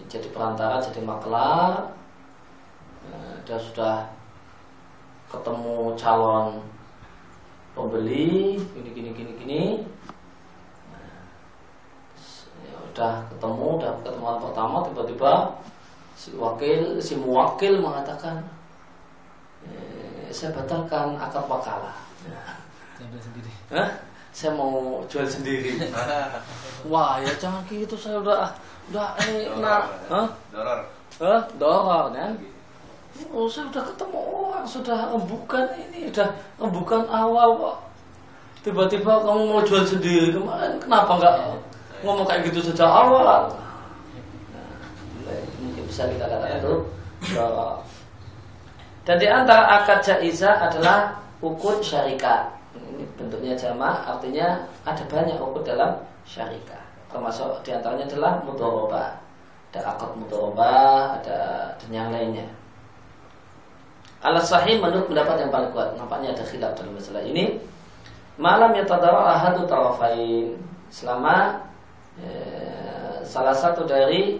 jadi 0.06 0.28
perantara 0.28 0.76
jadi 0.84 1.00
maklar 1.00 1.96
nah, 3.08 3.34
dia 3.48 3.56
sudah 3.56 4.04
ketemu 5.32 5.96
calon 5.96 6.60
pembeli 7.72 8.60
gini 8.60 8.90
gini 8.92 9.10
gini 9.16 9.32
gini 9.40 9.62
nah, 10.92 11.24
ya 12.68 12.76
udah 12.92 13.14
ketemu 13.32 13.66
udah 13.80 13.92
ketemuan 14.04 14.36
pertama 14.44 14.76
tiba-tiba 14.92 15.32
si 16.12 16.36
wakil 16.36 17.00
si 17.00 17.16
muwakil 17.16 17.80
mengatakan 17.80 18.44
Eh, 18.44 18.57
saya 20.32 20.50
batalkan 20.54 21.16
akad 21.16 21.44
wakalah. 21.48 21.96
Saya 22.98 23.20
sendiri. 23.22 23.50
Hah? 23.70 23.90
Saya 24.34 24.50
mau 24.54 25.02
jual 25.06 25.26
sendiri. 25.26 25.78
Wah 26.92 27.18
ya 27.18 27.32
jangan 27.38 27.62
gitu 27.66 27.98
saya 27.98 28.22
udah 28.22 28.50
udah 28.88 29.08
eh 29.26 29.50
nah, 29.58 29.84
Hah? 30.08 30.28
Doror. 30.54 30.80
Hah? 31.18 31.40
Doror 31.58 32.06
kan? 32.14 32.32
Oh 33.34 33.50
saya 33.50 33.66
udah 33.70 33.82
ketemu 33.82 34.18
orang 34.22 34.64
sudah 34.66 34.98
rembukan 35.10 35.66
ini 35.74 36.10
udah 36.10 36.28
rembukan 36.58 37.02
awal 37.10 37.48
kok. 37.58 37.76
Tiba-tiba 38.62 39.22
kamu 39.22 39.42
mau 39.48 39.62
jual 39.62 39.82
sendiri 39.86 40.34
kemarin 40.34 40.78
kenapa 40.78 41.18
nggak 41.18 41.34
ngomong 42.06 42.26
kayak 42.26 42.46
gitu 42.50 42.70
sejak 42.70 42.86
awal? 42.86 43.26
Nah, 43.26 43.50
mungkin 45.62 45.82
bisa 45.86 46.06
kita 46.06 46.26
katakan 46.30 46.62
itu 46.62 46.74
mudorobah. 47.26 47.82
Dan 49.08 49.16
di 49.16 49.24
antara 49.24 49.80
akad 49.80 50.04
jaizah 50.04 50.68
adalah 50.68 51.16
ukut 51.40 51.80
syarikat. 51.80 52.52
Ini 52.76 53.08
bentuknya 53.16 53.56
jamaah, 53.56 54.04
artinya 54.04 54.68
ada 54.84 55.00
banyak 55.08 55.40
ukut 55.40 55.64
dalam 55.64 55.96
syarikat. 56.28 56.84
Termasuk 57.08 57.64
di 57.64 57.72
antaranya 57.72 58.04
adalah 58.04 58.44
mudorobah. 58.44 59.16
Ada 59.72 59.96
akad 59.96 60.12
mudorobah, 60.12 61.24
ada 61.24 61.72
dan 61.80 61.88
yang 61.88 62.12
lainnya. 62.12 62.44
Alat 64.20 64.44
sahih 64.44 64.76
menurut 64.76 65.08
pendapat 65.08 65.40
yang 65.40 65.48
paling 65.48 65.72
kuat. 65.72 65.96
Nampaknya 65.96 66.36
ada 66.36 66.44
khilaf 66.44 66.76
dalam 66.76 66.92
masalah 66.92 67.24
ini. 67.24 67.56
Malam 68.36 68.76
yang 68.76 68.84
tadara 68.84 69.24
ahadu 69.40 69.64
tarafain 69.64 70.52
selama 70.92 71.64
eh, 72.20 73.24
salah 73.24 73.56
satu 73.56 73.88
dari 73.88 74.36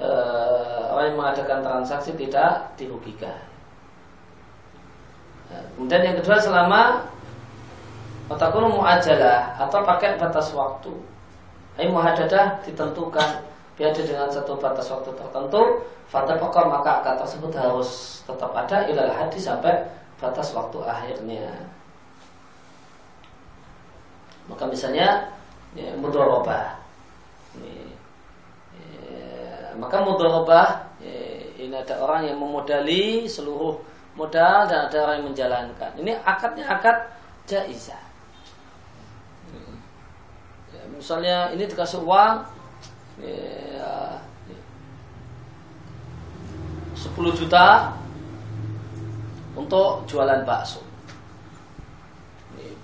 eh, 0.00 0.80
orang 0.88 1.12
yang 1.12 1.18
mengadakan 1.20 1.60
transaksi 1.60 2.16
tidak 2.16 2.72
dirugikan. 2.80 3.49
Kemudian 5.50 6.02
yang 6.06 6.16
kedua 6.22 6.38
selama 6.38 7.10
Otakunu 8.30 8.78
mu'ajalah 8.78 9.58
atau 9.58 9.82
pakai 9.82 10.14
batas 10.14 10.54
waktu. 10.54 10.94
Ini 11.74 11.90
muhadadah 11.90 12.62
ditentukan 12.62 13.42
biada 13.74 14.02
dengan 14.06 14.30
satu 14.30 14.54
batas 14.54 14.86
waktu 14.86 15.10
tertentu. 15.18 15.82
Fata 16.06 16.38
pokok 16.38 16.70
maka 16.70 17.02
akad 17.02 17.26
tersebut 17.26 17.50
harus 17.58 18.22
tetap 18.22 18.54
ada 18.54 18.86
ilal 18.86 19.10
hadis 19.10 19.50
sampai 19.50 19.82
batas 20.22 20.54
waktu 20.54 20.78
akhirnya. 20.86 21.66
Maka 24.46 24.62
misalnya 24.70 25.34
ya, 25.74 25.90
mudorobah. 25.98 26.78
Ya, 27.58 27.82
maka 29.74 30.06
mudorobah 30.06 30.86
ya, 31.02 31.18
ini 31.58 31.74
ada 31.74 31.98
orang 31.98 32.30
yang 32.30 32.38
memodali 32.38 33.26
seluruh 33.26 33.89
modal 34.20 34.68
dan 34.68 34.92
ada 34.92 34.96
orang 35.00 35.16
yang 35.24 35.28
menjalankan. 35.32 35.90
Ini 35.96 36.12
akadnya 36.20 36.68
akad 36.68 36.96
jaizah. 37.48 38.04
Ya, 40.76 40.82
misalnya 40.92 41.48
ini 41.56 41.64
dikasih 41.64 42.04
uang 42.04 42.36
ya, 43.24 44.20
10 46.92 47.40
juta 47.40 47.96
untuk 49.56 50.04
jualan 50.04 50.44
bakso 50.44 50.90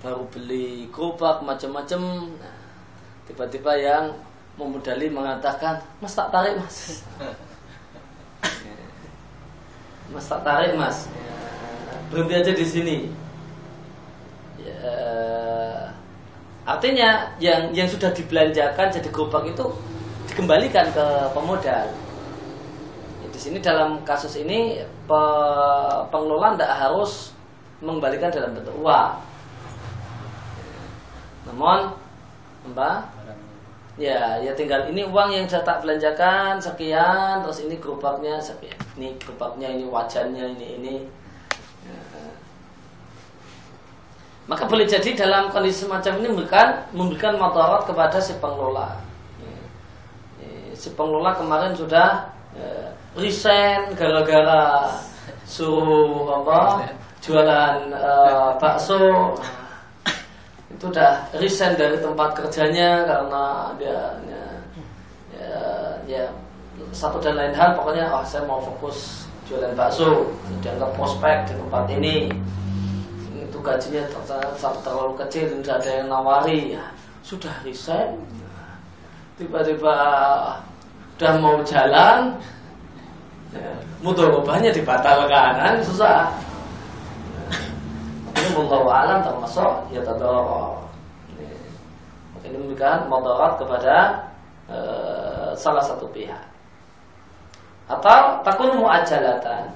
baru 0.01 0.29
beli 0.29 0.87
gerobak 0.93 1.41
macam-macam 1.41 2.31
nah, 2.37 2.57
tiba-tiba 3.25 3.73
yang 3.75 4.13
memodali 4.57 5.09
mengatakan 5.09 5.81
mas 6.01 6.13
tak 6.13 6.29
tarik 6.29 6.53
mas 6.57 7.01
mas 10.11 10.25
tak 10.27 10.41
tarik 10.43 10.73
mas. 10.79 11.07
Berhenti 12.07 12.33
aja 12.35 12.51
di 12.55 12.65
sini. 12.65 12.97
Ya, 14.63 14.95
artinya 16.63 17.31
yang 17.39 17.71
yang 17.75 17.87
sudah 17.87 18.11
dibelanjakan 18.15 18.87
jadi 18.91 19.07
gerobak 19.11 19.47
itu 19.47 19.65
dikembalikan 20.31 20.87
ke 20.95 21.05
pemodal. 21.35 21.87
Ya, 23.23 23.27
di 23.27 23.39
sini 23.39 23.59
dalam 23.59 24.03
kasus 24.07 24.39
ini 24.39 24.79
pengelola 26.11 26.55
tidak 26.55 26.71
harus 26.71 27.35
mengembalikan 27.83 28.31
dalam 28.31 28.55
bentuk 28.55 28.75
uang. 28.79 29.13
Namun 31.47 31.95
Mbak 32.73 33.17
Ya, 33.97 34.37
ya 34.37 34.53
tinggal 34.53 34.85
ini 34.93 35.01
uang 35.09 35.33
yang 35.33 35.49
saya 35.49 35.65
tak 35.65 35.81
belanjakan 35.81 36.61
sekian, 36.61 37.41
terus 37.41 37.65
ini 37.65 37.81
gerobaknya 37.81 38.37
sekian. 38.37 38.77
Ini 38.97 39.13
gerobaknya, 39.21 39.69
ini 39.77 39.85
wajannya, 39.85 40.57
ini 40.57 40.67
ini. 40.81 40.95
Ya. 41.85 41.99
Maka 44.49 44.63
boleh 44.65 44.89
jadi 44.89 45.13
dalam 45.13 45.53
kondisi 45.53 45.85
semacam 45.85 46.13
ini 46.17 46.27
memberikan 46.33 46.67
memberikan 46.91 47.33
motorot 47.37 47.85
kepada 47.85 48.17
si 48.17 48.33
pengelola. 48.41 48.97
Ya. 49.39 49.55
Ya, 50.41 50.73
si 50.73 50.89
pengelola 50.97 51.37
kemarin 51.37 51.77
sudah 51.77 52.37
resign 53.17 53.97
gara-gara 53.97 54.93
suruh 55.47 56.27
apa 56.43 56.85
jualan 57.23 57.89
uh, 57.97 58.53
bakso 58.61 59.33
itu 60.69 60.85
udah 60.93 61.25
resign 61.41 61.73
dari 61.73 61.97
tempat 61.97 62.37
kerjanya 62.37 63.07
karena 63.09 63.43
dia 63.81 64.01
ya, 64.21 64.45
ya 66.05 66.25
satu 66.93 67.17
dan 67.21 67.37
lain 67.37 67.53
hal 67.53 67.77
pokoknya 67.77 68.09
oh 68.09 68.23
saya 68.25 68.45
mau 68.45 68.61
fokus 68.61 69.27
jualan 69.47 69.73
bakso 69.73 70.27
dianggap 70.59 70.91
prospek 70.93 71.47
di 71.47 71.53
tempat 71.55 71.83
ini 71.93 72.15
itu 73.37 73.57
gajinya 73.63 74.03
satu 74.59 74.79
terlalu 74.83 75.13
kecil 75.25 75.45
dan 75.49 75.59
tidak 75.63 75.77
ada 75.81 75.91
yang 76.03 76.07
nawari 76.11 76.59
ya 76.75 76.85
sudah 77.23 77.53
resign 77.63 78.17
tiba-tiba 79.37 79.95
udah 81.17 81.33
mau 81.41 81.57
jalan 81.65 82.35
ya, 83.53 83.71
mudorobahnya 84.05 84.69
dibatalkan 84.69 85.51
kan 85.57 85.75
susah 85.81 86.29
ini 88.37 88.53
wallahu 88.53 88.87
alam 88.87 89.19
termasuk 89.25 89.71
ya 89.91 90.01
tadara. 90.05 90.77
Ini 92.45 92.55
memberikan 92.55 93.11
mudarat 93.11 93.59
kepada 93.59 93.95
e, 94.71 94.77
salah 95.57 95.83
satu 95.83 96.07
pihak. 96.15 96.39
Atau 97.87 98.43
takun 98.43 98.83
muajalatan. 98.83 99.71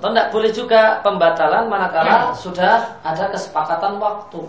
Atau 0.00 0.08
tidak 0.10 0.28
boleh 0.32 0.50
juga 0.50 1.04
pembatalan 1.04 1.68
manakala 1.68 2.32
sudah 2.32 2.98
ada 3.04 3.28
kesepakatan 3.28 4.00
waktu. 4.00 4.42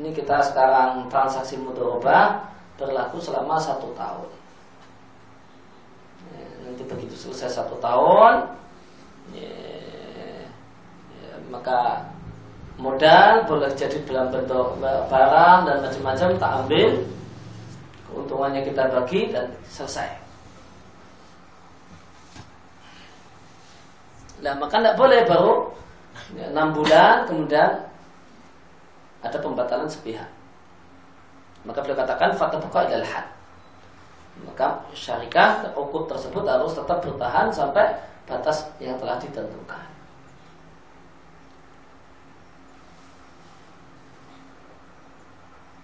Ini 0.00 0.10
kita 0.16 0.40
sekarang 0.40 1.12
transaksi 1.12 1.60
mudorobah 1.60 2.48
berlaku 2.80 3.20
selama 3.20 3.60
satu 3.60 3.92
tahun. 3.92 4.28
Ya, 6.32 6.48
nanti 6.64 6.82
begitu 6.88 7.12
selesai 7.12 7.60
satu 7.60 7.76
tahun, 7.76 8.48
ya, 9.36 9.52
maka 11.52 12.08
modal 12.80 13.44
boleh 13.44 13.68
jadi 13.76 14.00
dalam 14.08 14.32
bentuk 14.32 14.80
barang 14.80 15.58
dan 15.68 15.76
macam-macam 15.84 16.28
tak 16.40 16.52
ambil 16.64 16.88
keuntungannya 18.08 18.64
kita 18.64 18.82
bagi 18.88 19.28
dan 19.28 19.52
selesai 19.68 20.21
nah 24.42 24.58
maka 24.58 24.82
tidak 24.82 24.98
boleh 24.98 25.22
baru 25.22 25.70
ya, 26.34 26.50
enam 26.50 26.74
bulan 26.74 27.24
kemudian 27.30 27.92
ada 29.22 29.38
pembatalan 29.38 29.86
sepihak. 29.86 30.26
Maka 31.62 31.78
beliau 31.78 31.94
katakan 31.94 32.34
fatah 32.34 32.58
buka 32.58 32.90
adalah 32.90 33.06
had. 33.06 33.26
Maka 34.42 34.82
syarikah 34.90 35.70
hukum 35.78 36.10
tersebut 36.10 36.42
harus 36.42 36.74
tetap 36.74 36.98
bertahan 36.98 37.54
sampai 37.54 37.94
batas 38.26 38.66
yang 38.82 38.98
telah 38.98 39.14
ditentukan. 39.22 39.86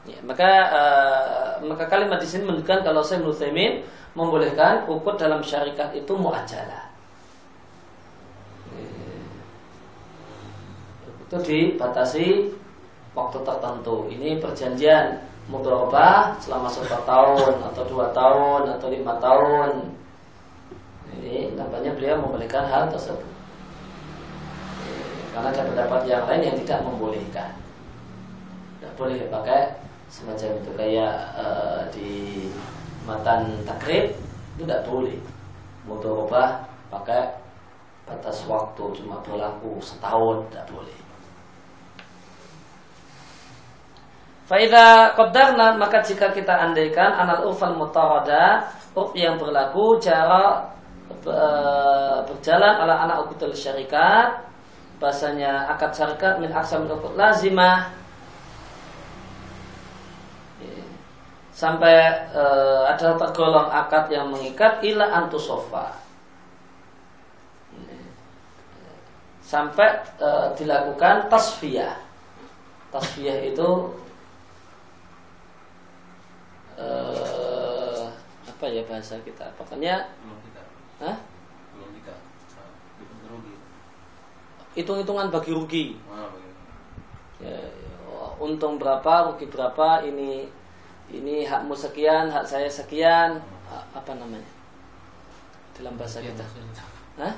Ya, 0.09 0.19
maka 0.25 0.51
uh, 0.73 1.51
maka 1.69 1.85
kalimat 1.85 2.17
di 2.17 2.25
sini 2.25 2.49
menunjukkan 2.49 2.81
kalau 2.81 3.05
saya 3.05 3.21
Nuthaimin 3.21 3.85
membolehkan 4.17 4.89
ukut 4.89 5.21
dalam 5.21 5.45
syarikat 5.45 5.93
itu 5.93 6.17
muajalah. 6.17 6.88
Itu 11.29 11.37
dibatasi 11.45 12.49
waktu 13.13 13.39
tertentu. 13.45 14.09
Ini 14.09 14.41
perjanjian 14.41 15.21
mudorobah 15.53 16.41
selama 16.41 16.73
satu 16.73 17.05
tahun 17.05 17.53
atau 17.69 17.85
dua 17.85 18.09
tahun 18.17 18.73
atau 18.81 18.89
lima 18.89 19.21
tahun. 19.21 19.93
Ini 21.21 21.53
nampaknya 21.53 21.93
beliau 21.93 22.17
membolehkan 22.25 22.65
hal 22.65 22.89
tersebut. 22.89 23.29
Karena 25.37 25.53
ada 25.53 25.63
pendapat 25.69 26.01
yang 26.09 26.25
lain 26.25 26.43
yang 26.49 26.57
tidak 26.65 26.81
membolehkan. 26.89 27.53
Tidak 28.81 28.93
boleh 28.97 29.29
pakai 29.29 29.77
semacam 30.09 30.51
itu 30.57 30.71
kayak 30.73 31.17
uh, 31.37 31.85
di 31.93 32.11
matan 33.05 33.61
takrib 33.69 34.17
itu 34.57 34.65
tidak 34.65 34.89
boleh 34.89 35.17
mudorobah 35.85 36.65
pakai 36.89 37.37
batas 38.09 38.49
waktu 38.49 38.85
cuma 38.97 39.21
berlaku 39.21 39.77
setahun 39.85 40.49
tidak 40.49 40.65
boleh 40.73 41.08
Faida 44.49 45.13
qadarna 45.13 45.77
maka 45.77 46.01
jika 46.01 46.33
kita 46.33 46.57
andaikan 46.57 47.13
anal 47.13 47.53
ufal 47.53 47.77
mutarada 47.77 48.65
uf 48.97 49.13
yang 49.13 49.37
berlaku 49.37 50.01
cara 50.01 50.73
eh, 51.13 52.19
berjalan 52.25 52.75
ala 52.81 53.05
anak 53.05 53.29
ukutul 53.29 53.53
syarikat 53.53 54.49
bahasanya 54.99 55.71
akad 55.75 55.95
syarikat 55.95 56.43
min 56.43 56.51
aksam 56.51 56.85
lazimah. 57.15 57.95
Sampai 61.55 61.95
e, 62.31 62.45
ada 62.87 63.19
tergolong 63.19 63.67
akad 63.67 64.15
yang 64.15 64.31
mengikat 64.31 64.79
ila 64.79 65.11
antusofa. 65.11 65.91
Sampai 69.43 69.91
e, 70.23 70.29
dilakukan 70.55 71.27
tasfiyah. 71.27 71.99
Tasfiyah 72.95 73.43
itu 73.43 73.91
e, 76.79 76.87
apa 78.47 78.65
ya 78.71 78.83
bahasa 78.87 79.19
kita? 79.27 79.45
Pokoknya 79.59 80.07
belum 80.23 80.39
kita 80.47 80.63
Hah? 81.03 81.17
belum 81.75 81.91
kita 81.99 82.15
rugi. 83.29 83.55
Hitung-hitungan 84.79 85.35
bagi 85.35 85.51
rugi. 85.51 85.87
Begitu 85.99 87.45
ya, 87.45 87.59
untung 88.39 88.79
berapa 88.79 89.35
rugi 89.35 89.51
berapa 89.51 90.07
ini 90.07 90.47
ini 91.11 91.43
hakmu 91.45 91.75
sekian 91.75 92.31
hak 92.31 92.47
saya 92.47 92.71
sekian. 92.71 93.43
Apa 93.69 94.17
namanya? 94.17 94.49
Dalam 95.77 95.99
bahasa 96.01 96.23
kita. 96.25 96.47
Hah? 97.19 97.35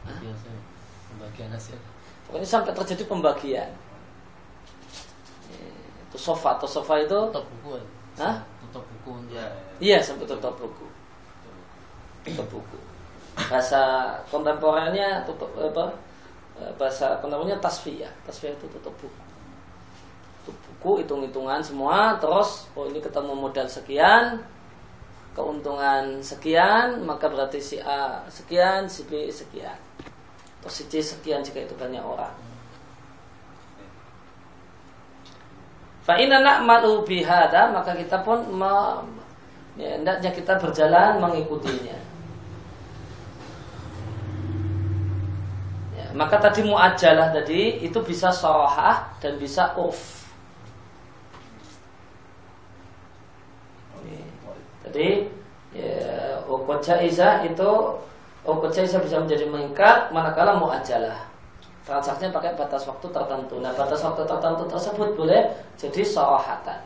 biasa 0.00 0.48
pembagian 1.12 1.50
hasil. 1.52 1.78
Pokoknya 2.26 2.48
sampai 2.48 2.72
terjadi 2.72 3.04
pembagian 3.04 3.70
sofa 6.18 6.58
atau 6.58 6.66
sofa 6.66 6.98
itu? 6.98 7.18
Tutup 7.30 7.46
buku 7.58 7.70
ya? 7.78 7.84
Hah? 8.20 8.36
tutup 8.70 8.84
buku 8.86 9.34
ya. 9.34 9.46
Iya 9.82 9.98
sampai 9.98 10.26
tutup 10.30 10.54
buku. 10.54 10.86
Tutup 12.26 12.46
buku. 12.46 12.78
Bahasa 13.34 14.14
kontemporer,nya 14.30 15.26
tutup 15.26 15.50
apa? 15.58 15.90
Eh, 16.62 16.70
bahasa 16.78 17.18
kontemporernya 17.18 17.58
tasfiyah. 17.58 18.10
Tasfiyah 18.22 18.54
itu 18.54 18.66
tutup 18.78 18.94
buku. 18.98 19.22
Tutup 20.46 20.56
buku 20.70 20.90
hitung-hitungan 21.04 21.58
semua 21.60 22.14
terus 22.22 22.70
oh 22.78 22.86
ini 22.86 23.02
ketemu 23.02 23.34
modal 23.34 23.68
sekian 23.68 24.40
keuntungan 25.30 26.18
sekian 26.18 27.06
maka 27.06 27.30
berarti 27.30 27.62
si 27.62 27.78
A 27.78 28.22
sekian 28.26 28.86
si 28.86 29.06
B 29.10 29.26
sekian. 29.30 29.78
Atau 30.60 30.68
si 30.68 30.84
C 30.92 31.00
sekian 31.00 31.40
jika 31.40 31.64
itu 31.64 31.72
banyak 31.72 32.04
orang 32.04 32.49
Fa'ina 36.00 36.40
na'malu 36.40 37.04
bihada 37.04 37.70
maka 37.70 37.92
kita 37.92 38.24
pun 38.24 38.40
me, 38.50 38.74
ya, 39.76 40.00
hendaknya 40.00 40.30
kita 40.32 40.56
berjalan 40.56 41.20
mengikutinya. 41.20 41.98
Ya, 45.94 46.06
maka 46.16 46.40
tadi 46.40 46.64
muajalah 46.64 47.30
tadi 47.36 47.84
itu 47.84 47.98
bisa 48.00 48.32
sorohah 48.32 49.12
dan 49.20 49.36
bisa 49.36 49.76
urf. 49.76 50.20
Jadi 54.90 55.30
ya, 55.70 56.42
jaizah 56.82 57.46
itu 57.46 57.70
ukut 58.42 58.74
jaizah 58.74 58.98
bisa 58.98 59.22
menjadi 59.22 59.46
mengikat 59.46 60.10
manakala 60.10 60.58
muajalah 60.58 61.29
transaksinya 61.84 62.32
pakai 62.32 62.56
batas 62.56 62.84
waktu 62.84 63.06
tertentu. 63.08 63.56
Nah, 63.60 63.72
batas 63.72 64.00
waktu 64.04 64.22
tertentu 64.24 64.64
tersebut 64.68 65.08
boleh 65.16 65.42
jadi 65.80 66.02
sorohatan 66.04 66.80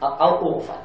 atau 0.00 0.30
urfan. 0.42 0.82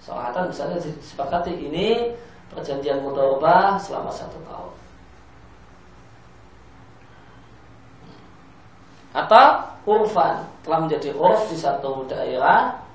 Sorohatan 0.00 0.48
misalnya 0.48 0.80
disepakati 0.80 1.52
ini 1.52 2.16
perjanjian 2.48 3.04
mudorobah 3.04 3.76
selama 3.76 4.08
satu 4.08 4.40
tahun. 4.48 4.72
Atau 9.12 9.46
urfan 9.88 10.48
telah 10.64 10.78
menjadi 10.84 11.12
urf 11.16 11.48
di 11.48 11.56
satu 11.56 12.04
daerah 12.08 12.87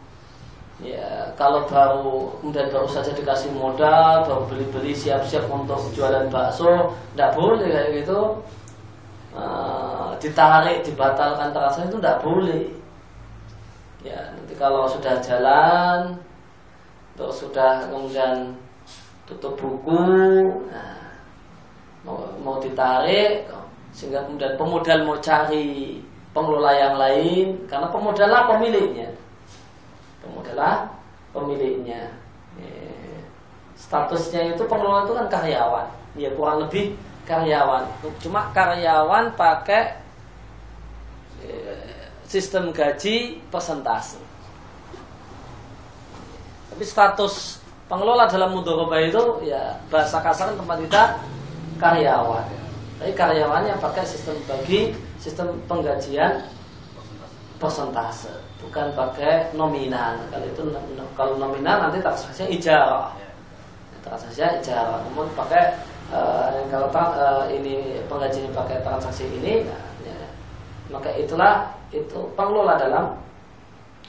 Ya, 0.83 1.31
kalau 1.39 1.63
baru 1.63 2.35
kemudian 2.43 2.67
baru 2.67 2.91
saja 2.91 3.15
dikasih 3.15 3.55
modal, 3.55 4.27
baru 4.27 4.43
beli-beli 4.51 4.91
siap-siap 4.91 5.47
untuk 5.47 5.79
jualan 5.95 6.27
bakso, 6.27 6.91
tidak 7.15 7.31
boleh 7.39 7.71
kayak 7.71 8.03
gitu. 8.03 8.19
Uh, 9.31 10.11
ditarik, 10.19 10.83
dibatalkan 10.83 11.55
transaksi 11.55 11.87
itu 11.87 11.97
tidak 12.03 12.19
boleh. 12.19 12.63
Ya, 14.03 14.35
nanti 14.35 14.53
kalau 14.59 14.83
sudah 14.83 15.23
jalan, 15.23 16.19
terus 17.15 17.39
sudah 17.39 17.87
kemudian 17.87 18.51
tutup 19.23 19.55
buku, 19.55 20.03
nah, 20.67 21.15
mau, 22.03 22.27
mau 22.43 22.59
ditarik, 22.59 23.47
sehingga 23.95 24.27
kemudian 24.27 24.59
pemodal 24.59 25.07
mau 25.07 25.15
cari 25.23 26.03
pengelola 26.35 26.75
yang 26.75 26.99
lain, 26.99 27.55
karena 27.71 27.87
pemodal 27.87 28.27
lah 28.27 28.51
pemiliknya 28.51 29.22
adalah 30.53 30.85
pemiliknya. 31.33 32.13
Eh, 32.61 33.19
statusnya 33.73 34.53
itu 34.53 34.63
pengelola 34.69 35.09
itu 35.09 35.17
kan 35.17 35.27
karyawan, 35.27 35.87
ya 36.13 36.29
kurang 36.37 36.61
lebih 36.69 36.93
karyawan. 37.25 37.89
Cuma 38.21 38.53
karyawan 38.53 39.33
pakai 39.33 39.97
eh, 41.41 42.05
sistem 42.29 42.69
gaji 42.69 43.41
persentase. 43.49 44.21
Tapi 46.69 46.83
status 46.85 47.57
pengelola 47.89 48.29
dalam 48.29 48.53
mudorobah 48.53 49.01
itu 49.01 49.49
ya 49.49 49.77
bahasa 49.89 50.21
kasar 50.21 50.53
tempat 50.53 50.77
kita 50.85 51.03
karyawan. 51.81 52.45
Tapi 53.01 53.11
karyawannya 53.17 53.73
pakai 53.81 54.05
sistem 54.05 54.37
bagi 54.45 54.93
sistem 55.17 55.57
penggajian 55.65 56.45
persentase 57.63 58.35
bukan 58.59 58.91
pakai 58.91 59.55
nominal. 59.55 60.19
Kalau 60.27 60.43
itu 60.43 60.61
kalau 61.15 61.33
nominal 61.39 61.87
nanti 61.87 62.03
transaksinya 62.03 62.51
ijarah. 62.51 63.15
Transaksinya 64.03 64.59
ijarah 64.59 64.99
namun 65.07 65.31
pakai 65.31 65.79
uh, 66.11 66.51
kalau 66.67 66.91
uh, 66.91 67.47
ini 67.47 68.03
penggajian 68.11 68.51
pakai 68.51 68.83
transaksi 68.83 69.23
ini 69.31 69.63
nah, 69.63 69.83
ya, 70.03 70.19
maka 70.91 71.15
itulah 71.15 71.71
itu 71.95 72.19
pengelola 72.35 72.75
dalam 72.75 73.15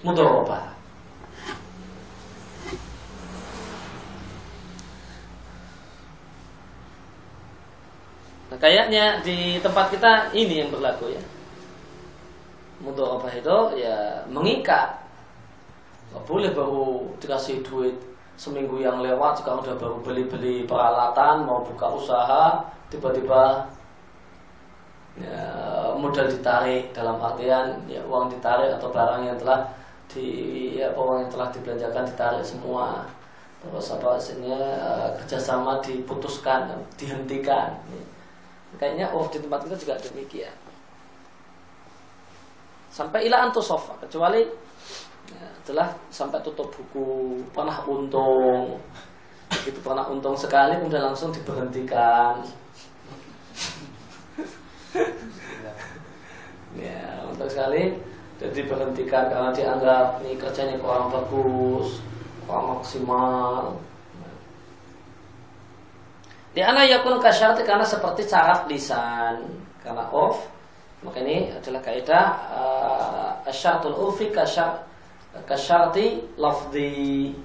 mudorobah. 0.02 0.74
Nah, 8.50 8.58
kayaknya 8.60 9.22
di 9.22 9.58
tempat 9.62 9.94
kita 9.94 10.34
ini 10.34 10.66
yang 10.66 10.70
berlaku 10.74 11.14
ya 11.14 11.22
mudorobah 12.82 13.30
itu 13.30 13.58
ya 13.78 14.22
mengikat. 14.26 14.98
Gak 16.14 16.24
boleh 16.26 16.50
baru 16.54 17.10
dikasih 17.18 17.62
duit 17.66 17.94
seminggu 18.34 18.82
yang 18.82 18.98
lewat 19.02 19.38
sekarang 19.38 19.62
udah 19.62 19.76
baru 19.78 19.96
beli-beli 20.02 20.66
peralatan 20.66 21.46
mau 21.46 21.62
buka 21.62 21.86
usaha 21.86 22.66
tiba-tiba 22.90 23.62
ya, 25.14 25.38
modal 25.94 26.26
ditarik 26.26 26.90
dalam 26.90 27.18
artian 27.22 27.78
ya 27.86 28.02
uang 28.02 28.26
ditarik 28.30 28.74
atau 28.74 28.90
barang 28.90 29.22
yang 29.22 29.38
telah 29.38 29.70
di 30.10 30.26
ya, 30.78 30.90
uang 30.98 31.26
yang 31.26 31.30
telah 31.30 31.48
dibelanjakan 31.54 32.04
ditarik 32.10 32.44
semua. 32.46 33.06
Terus 33.64 33.96
apa 33.96 34.20
hasilnya? 34.20 34.60
Eh, 34.60 35.08
kerjasama 35.22 35.80
diputuskan 35.80 36.68
dihentikan. 37.00 37.72
Kayaknya 38.76 39.08
oh 39.14 39.24
di 39.30 39.38
tempat 39.40 39.64
kita 39.64 39.76
juga 39.78 39.94
demikian 40.02 40.54
sampai 42.94 43.26
ila 43.26 43.50
sofa 43.58 43.98
kecuali 44.06 44.46
ya, 45.34 45.48
telah 45.66 45.90
sampai 46.14 46.38
tutup 46.46 46.70
buku 46.70 47.42
pernah 47.50 47.82
untung. 47.90 48.78
Itu 49.66 49.82
pernah 49.82 50.06
untung 50.06 50.38
sekali 50.38 50.78
kemudian 50.78 51.02
langsung 51.02 51.34
diberhentikan. 51.34 52.38
Ya 56.78 57.26
untuk 57.26 57.50
sekali 57.50 57.98
jadi 58.38 58.62
diberhentikan 58.62 59.30
karena 59.30 59.50
dianggap 59.50 60.22
ini 60.22 60.38
kerjanya 60.38 60.78
kurang 60.78 61.10
bagus 61.10 61.98
kurang 62.46 62.78
maksimal. 62.78 63.74
Di 66.54 66.62
anak 66.62 66.86
yakun 66.86 67.18
kasyarti 67.18 67.66
karena 67.66 67.82
seperti 67.82 68.22
syarat 68.22 68.70
lisan. 68.70 69.42
Karena 69.82 70.06
off 70.14 70.53
maka 71.04 71.20
ini 71.20 71.52
adalah 71.52 71.84
kaidah 71.84 72.26
uh, 72.48 73.30
asyartul 73.44 73.92
urfi 73.92 74.32
kasyarti 75.44 76.06
lafdi. 76.40 77.36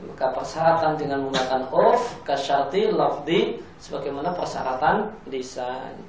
Maka 0.00 0.32
persyaratan 0.32 0.96
dengan 0.96 1.20
menggunakan 1.28 1.68
urf 1.68 2.24
kasyarti 2.24 2.96
lafdi 2.96 3.60
sebagaimana 3.76 4.32
persyaratan 4.32 5.12
lisan. 5.28 6.00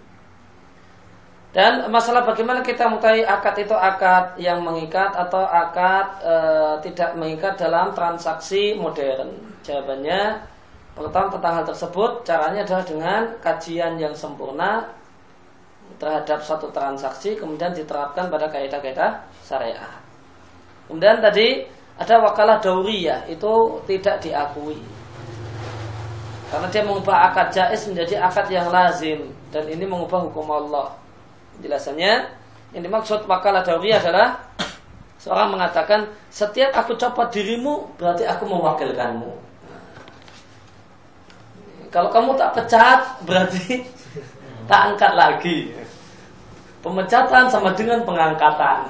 Dan 1.52 1.92
masalah 1.92 2.24
bagaimana 2.24 2.64
kita 2.64 2.88
mengetahui 2.88 3.28
akad 3.28 3.60
itu 3.60 3.76
akad 3.76 4.40
yang 4.40 4.64
mengikat 4.64 5.12
atau 5.12 5.44
akad 5.44 6.24
e, 6.24 6.36
tidak 6.88 7.12
mengikat 7.20 7.60
dalam 7.60 7.92
transaksi 7.92 8.72
modern. 8.80 9.36
Jawabannya 9.60 10.48
pertama 10.96 11.28
tentang 11.28 11.54
hal 11.60 11.66
tersebut 11.68 12.24
caranya 12.24 12.64
adalah 12.64 12.88
dengan 12.88 13.22
kajian 13.44 14.00
yang 14.00 14.16
sempurna 14.16 14.88
terhadap 16.02 16.42
satu 16.42 16.74
transaksi 16.74 17.38
kemudian 17.38 17.70
diterapkan 17.78 18.26
pada 18.26 18.50
kaidah-kaidah 18.50 19.22
syariah. 19.46 20.02
Kemudian 20.90 21.22
tadi 21.22 21.62
ada 22.02 22.18
wakalah 22.26 22.58
dauriyah 22.58 23.30
itu 23.30 23.54
tidak 23.86 24.18
diakui. 24.26 24.82
Karena 26.50 26.68
dia 26.74 26.82
mengubah 26.82 27.32
akad 27.32 27.54
jais 27.54 27.86
menjadi 27.86 28.18
akad 28.18 28.50
yang 28.50 28.74
lazim 28.74 29.30
dan 29.54 29.70
ini 29.70 29.86
mengubah 29.86 30.26
hukum 30.26 30.50
Allah. 30.50 30.98
Jelasannya 31.62 32.26
yang 32.74 32.82
dimaksud 32.82 33.30
wakalah 33.30 33.62
dauriyah 33.62 34.02
adalah 34.02 34.42
seorang 35.22 35.54
mengatakan 35.54 36.10
setiap 36.34 36.74
aku 36.74 36.98
copot 36.98 37.30
dirimu 37.30 37.94
berarti 38.02 38.26
aku 38.26 38.50
mewakilkanmu. 38.50 39.32
Kalau 41.94 42.10
kamu 42.10 42.34
tak 42.34 42.58
pecat 42.58 43.00
berarti 43.22 43.86
tak 44.72 44.82
angkat 44.92 45.14
lagi. 45.14 45.58
Pemecatan 46.82 47.46
sama 47.50 47.78
dengan 47.78 48.02
pengangkatan. 48.02 48.90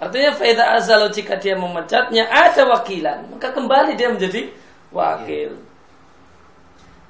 Artinya 0.00 0.32
faedah 0.32 0.80
azal 0.80 1.12
jika 1.12 1.36
dia 1.36 1.52
memecatnya 1.58 2.24
ada 2.24 2.64
wakilan, 2.72 3.36
maka 3.36 3.52
kembali 3.52 4.00
dia 4.00 4.08
menjadi 4.08 4.48
wakil. 4.88 5.60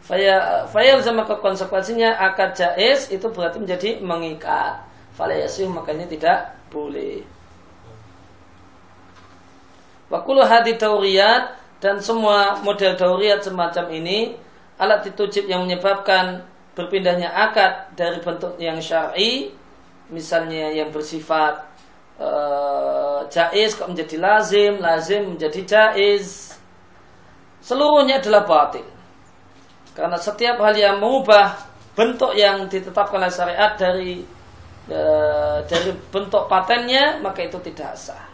Faya 0.02 0.66
fayal 0.66 0.98
sama 1.06 1.22
konsekuensinya 1.22 2.18
akad 2.18 2.58
jais 2.58 3.06
itu 3.14 3.30
berarti 3.30 3.62
menjadi 3.62 4.02
mengikat. 4.02 4.82
Falayasih 5.14 5.70
makanya 5.70 6.10
tidak 6.10 6.58
boleh. 6.66 7.22
Wakulu 10.10 10.42
hadi 10.42 10.74
tauriyat 10.74 11.54
dan 11.78 12.02
semua 12.02 12.58
model 12.66 12.98
dauriyat 12.98 13.46
semacam 13.46 13.86
ini 13.94 14.34
alat 14.82 15.06
ditujib 15.06 15.46
yang 15.46 15.62
menyebabkan 15.62 16.42
berpindahnya 16.80 17.28
akad 17.28 17.92
dari 17.92 18.24
bentuk 18.24 18.56
yang 18.56 18.80
syar'i 18.80 19.52
misalnya 20.08 20.72
yang 20.72 20.88
bersifat 20.88 21.68
uh, 22.16 23.28
jaiz 23.28 23.76
kok 23.76 23.92
menjadi 23.92 24.16
lazim, 24.16 24.80
lazim 24.80 25.36
menjadi 25.36 25.60
jaiz. 25.68 26.56
Seluruhnya 27.60 28.24
adalah 28.24 28.48
batil. 28.48 28.88
Karena 29.92 30.16
setiap 30.16 30.56
hal 30.64 30.72
yang 30.72 30.96
mengubah 30.96 31.60
bentuk 31.92 32.32
yang 32.32 32.64
ditetapkan 32.70 33.20
oleh 33.20 33.34
syariat 33.34 33.76
dari 33.76 34.24
uh, 34.88 35.60
dari 35.66 35.90
bentuk 36.08 36.48
patennya 36.48 37.20
maka 37.20 37.44
itu 37.44 37.58
tidak 37.60 37.98
sah 37.98 38.29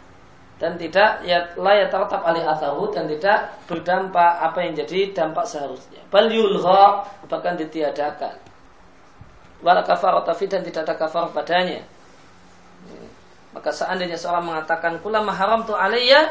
dan 0.57 0.73
tidak 0.75 1.21
ya 1.21 1.45
layak 1.53 1.93
tetap 1.93 2.21
alih 2.25 2.41
atharu 2.41 2.89
dan 2.89 3.05
tidak 3.05 3.53
berdampak 3.69 4.31
apa 4.41 4.57
yang 4.65 4.73
jadi 4.73 5.13
dampak 5.13 5.45
seharusnya. 5.45 6.01
Bal 6.09 6.29
yulgha 6.33 7.05
bahkan 7.29 7.53
ditiadakan. 7.53 8.33
Wala 9.61 9.81
kafarata 9.85 10.33
dan 10.33 10.61
tidak 10.61 10.81
ada 10.85 10.93
kafar 10.97 11.29
padanya. 11.33 11.81
Maka 13.53 13.73
seandainya 13.73 14.17
seorang 14.17 14.45
mengatakan 14.45 15.01
kula 15.01 15.21
haram 15.33 15.65
tu 15.65 15.73
alayya 15.73 16.29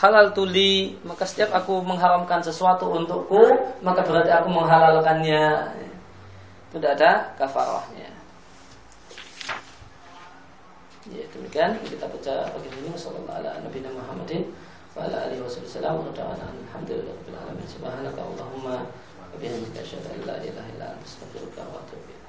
halal 0.00 0.34
tuli 0.34 0.98
maka 1.06 1.22
setiap 1.22 1.54
aku 1.54 1.78
mengharamkan 1.86 2.42
sesuatu 2.42 2.90
untukku 2.90 3.46
maka 3.78 4.02
berarti 4.02 4.32
aku 4.34 4.48
menghalalkannya 4.50 5.70
tidak 6.74 6.90
ada 6.98 7.10
kafarahnya 7.38 8.13
Ya, 11.12 11.24
demikian. 11.28 11.76
Kita 11.84 12.08
baca 12.08 12.34
pagi 12.48 12.68
ini. 12.80 12.88
Sallallahu 12.96 13.28
alaihi 13.28 13.44
wa 13.44 13.60
sallam 13.60 13.64
Nabi 13.68 13.78
Muhammadin 13.92 14.42
wa 14.96 15.04
ala 15.04 15.16
alihi 15.28 15.44
wa 15.44 15.52
wa 16.00 16.14
ta'ala. 16.16 16.48
Alhamdulillah 16.48 17.12
alamin. 17.44 17.68
Subhanaka 17.68 18.20
allahumma 18.24 18.88
wa 18.88 19.36
bihamdika 19.36 19.84
asyhadu 19.84 20.08
an 20.16 20.20
la 20.24 20.36
ilaha 20.40 20.68
illa 20.72 20.86
anta 20.96 21.04
astaghfiruka 21.04 21.60
wa 21.68 21.84
atubu 21.84 22.08
ilaik 22.08 22.24